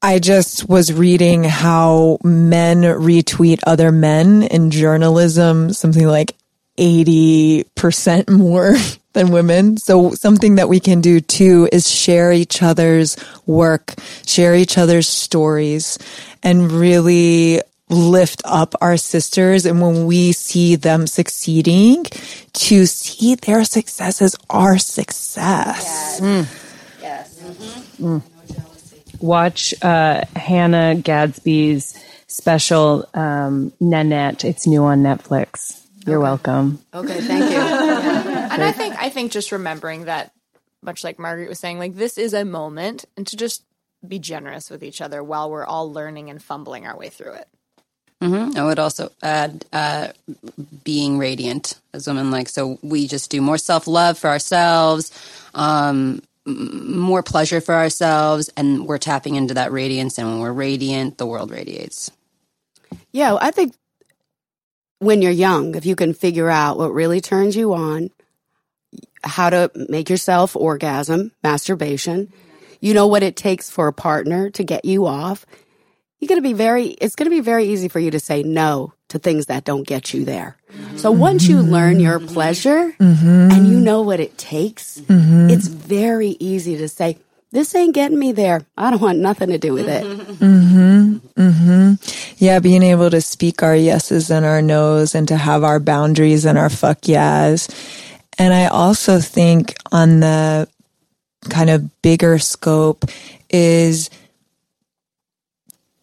[0.01, 6.35] I just was reading how men retweet other men in journalism, something like
[6.77, 8.75] 80% more
[9.13, 9.77] than women.
[9.77, 13.93] So something that we can do too is share each other's work,
[14.25, 15.97] share each other's stories
[16.43, 19.65] and really lift up our sisters.
[19.65, 22.05] And when we see them succeeding,
[22.53, 26.71] to see their successes are success as our success.
[29.19, 31.95] Watch uh, Hannah Gadsby's
[32.27, 34.45] special um, Nanette.
[34.45, 35.85] It's new on Netflix.
[36.07, 36.79] You're welcome.
[36.93, 37.87] Okay, thank you.
[38.53, 40.31] And I think I think just remembering that,
[40.81, 43.63] much like Margaret was saying, like this is a moment, and to just
[44.07, 47.47] be generous with each other while we're all learning and fumbling our way through it.
[48.21, 50.09] hmm I would also add uh,
[50.83, 52.31] being radiant as women.
[52.31, 55.11] Like, so we just do more self love for ourselves,
[55.53, 60.17] um, more pleasure for ourselves, and we're tapping into that radiance.
[60.17, 62.11] And when we're radiant, the world radiates.
[63.11, 63.75] Yeah, I think
[64.99, 68.09] when you're young, if you can figure out what really turns you on,
[69.23, 72.31] how to make yourself orgasm, masturbation,
[72.79, 75.45] you know what it takes for a partner to get you off.
[76.19, 78.43] You're going to be very, it's going to be very easy for you to say
[78.43, 80.55] no to things that don't get you there.
[80.95, 86.77] So once you learn your pleasure and you know what it takes, it's very easy
[86.77, 87.17] to say,
[87.51, 88.65] this ain't getting me there.
[88.77, 90.03] I don't want nothing to do with it.
[90.41, 91.19] Mhm.
[91.37, 92.35] Mhm.
[92.37, 96.45] Yeah, being able to speak our yeses and our nos and to have our boundaries
[96.45, 97.67] and our fuck yes.
[98.37, 100.67] And I also think on the
[101.49, 103.05] kind of bigger scope
[103.49, 104.09] is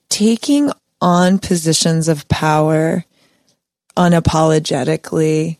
[0.08, 0.70] taking
[1.00, 3.04] on positions of power
[3.96, 5.58] unapologetically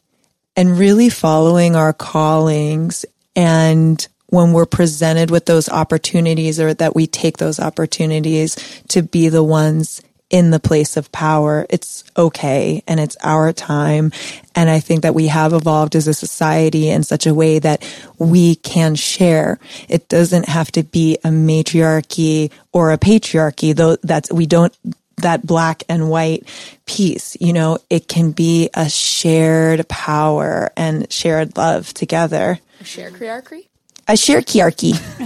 [0.57, 3.05] and really following our callings.
[3.37, 8.57] And when we're presented with those opportunities or that we take those opportunities
[8.89, 14.12] to be the ones in the place of power, it's okay and it's our time.
[14.55, 17.83] And I think that we have evolved as a society in such a way that
[18.18, 19.59] we can share.
[19.89, 24.76] It doesn't have to be a matriarchy or a patriarchy, though that's, we don't,
[25.18, 26.47] that black and white
[26.87, 32.61] piece, you know, it can be a shared power and shared love together.
[32.85, 33.66] Share crearchy.
[34.09, 34.92] A shared hierarchy.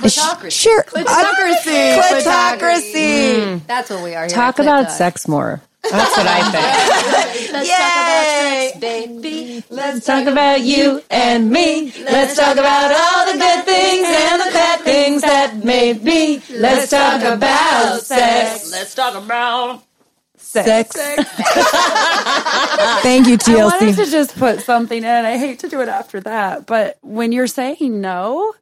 [0.00, 0.52] Clitocracy.
[0.52, 0.82] Sure.
[0.82, 1.98] Clitocracy.
[2.00, 3.34] Clitocracy.
[3.34, 3.66] Mm.
[3.66, 4.26] That's what we are.
[4.26, 5.62] Here Talk about Clit sex more.
[5.90, 7.52] That's what I think.
[7.52, 7.74] Let's Yay!
[7.74, 9.64] talk about sex, baby.
[9.70, 11.92] Let's talk about you and me.
[12.04, 16.42] Let's talk about all the good things and the bad things that may be.
[16.50, 18.70] Let's talk about sex.
[18.70, 19.82] Let's talk about
[20.50, 20.96] Sex.
[23.02, 25.04] Thank you, I wanted to just put something in.
[25.04, 28.52] I hate to do it after that, but when you're saying no,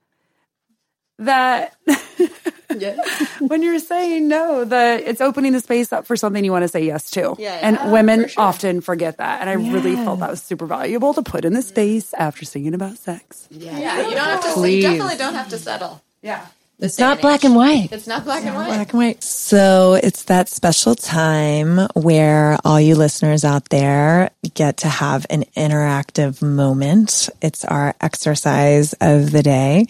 [1.19, 1.75] that
[3.41, 6.69] when you're saying no, that it's opening the space up for something you want to
[6.69, 7.35] say yes to.
[7.39, 8.43] Yeah, and yeah, women for sure.
[8.43, 9.41] often forget that.
[9.41, 12.75] And I really felt that was super valuable to put in the space after singing
[12.75, 13.49] about sex.
[13.51, 14.53] Yeah, you don't have to.
[14.53, 14.85] Please.
[14.85, 16.03] You definitely don't have to settle.
[16.21, 16.47] Yeah.
[16.81, 17.91] It's not black and white.
[17.91, 18.69] It's not black and white.
[18.69, 19.25] Black and white.
[19.25, 25.43] So it's that special time where all you listeners out there get to have an
[25.57, 27.31] interactive moment.
[27.43, 29.87] It's our exercise of the day.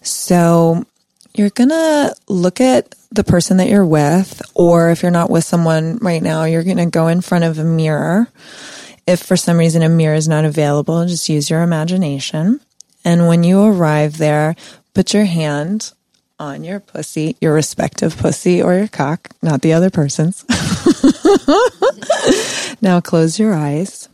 [0.00, 0.86] So
[1.34, 5.44] you're going to look at the person that you're with, or if you're not with
[5.44, 8.28] someone right now, you're going to go in front of a mirror.
[9.06, 12.60] If for some reason a mirror is not available, just use your imagination.
[13.04, 14.56] And when you arrive there,
[14.94, 15.92] put your hand
[16.40, 20.44] on your pussy, your respective pussy or your cock, not the other person's.
[22.80, 24.08] now close your eyes.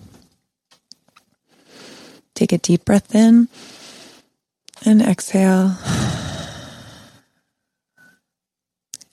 [2.35, 3.49] Take a deep breath in
[4.85, 5.79] and exhale.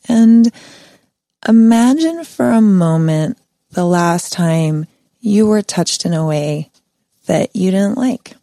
[0.09, 0.51] And
[1.47, 3.37] imagine for a moment
[3.71, 4.87] the last time
[5.21, 6.71] you were touched in a way
[7.27, 8.35] that you didn't like.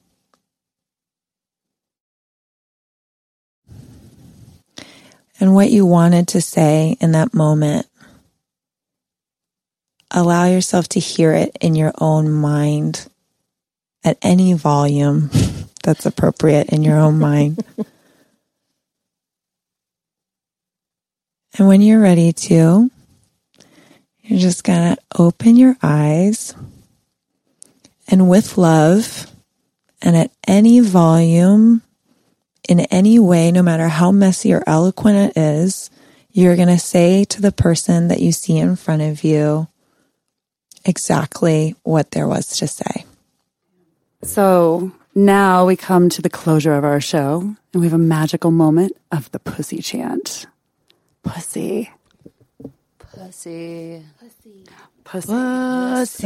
[5.40, 7.86] And what you wanted to say in that moment.
[10.10, 13.08] Allow yourself to hear it in your own mind
[14.04, 15.30] at any volume
[15.82, 17.64] that's appropriate in your own mind.
[21.58, 22.90] and when you're ready to,
[24.22, 26.54] you're just going to open your eyes
[28.08, 29.26] and with love
[30.02, 31.82] and at any volume
[32.68, 35.90] in any way, no matter how messy or eloquent it is,
[36.32, 39.68] you're going to say to the person that you see in front of you
[40.84, 43.04] exactly what there was to say.
[44.22, 48.50] So now we come to the closure of our show and we have a magical
[48.50, 50.46] moment of the pussy chant.
[51.22, 51.90] Pussy.
[52.98, 54.04] Pussy.
[54.18, 54.64] Pussy.
[55.10, 55.32] Pussy.
[55.96, 56.22] Pussy.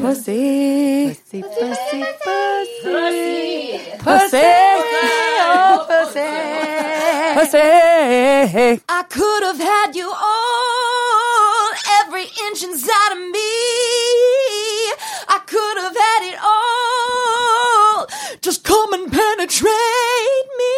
[0.00, 1.12] Pussy.
[1.12, 2.00] Pussy, pussy,
[3.98, 4.48] Pussy.
[5.44, 6.32] Oh, pussy.
[7.36, 8.80] Pussy.
[8.88, 13.52] I could have had you all, every inch inside of me.
[15.28, 18.06] I could have had it all.
[18.40, 20.76] Just come and penetrate me.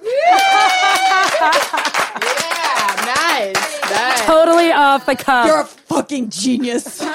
[2.24, 3.54] Yeah, nice.
[3.54, 3.83] Nice.
[4.44, 5.46] Totally off the cuff.
[5.46, 6.98] You're a fucking genius.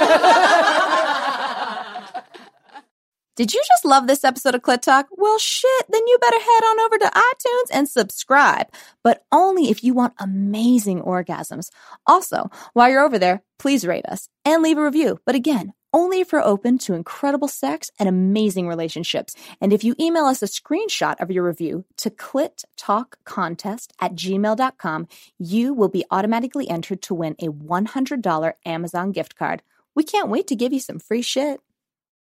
[3.36, 5.06] Did you just love this episode of Clit Talk?
[5.12, 8.66] Well, shit, then you better head on over to iTunes and subscribe,
[9.04, 11.70] but only if you want amazing orgasms.
[12.08, 15.20] Also, while you're over there, please rate us and leave a review.
[15.24, 19.36] But again, only if you're open to incredible sex and amazing relationships.
[19.60, 25.74] And if you email us a screenshot of your review to clittalkcontest at gmail.com, you
[25.74, 29.62] will be automatically entered to win a $100 Amazon gift card.
[29.96, 31.62] We can't wait to give you some free shit.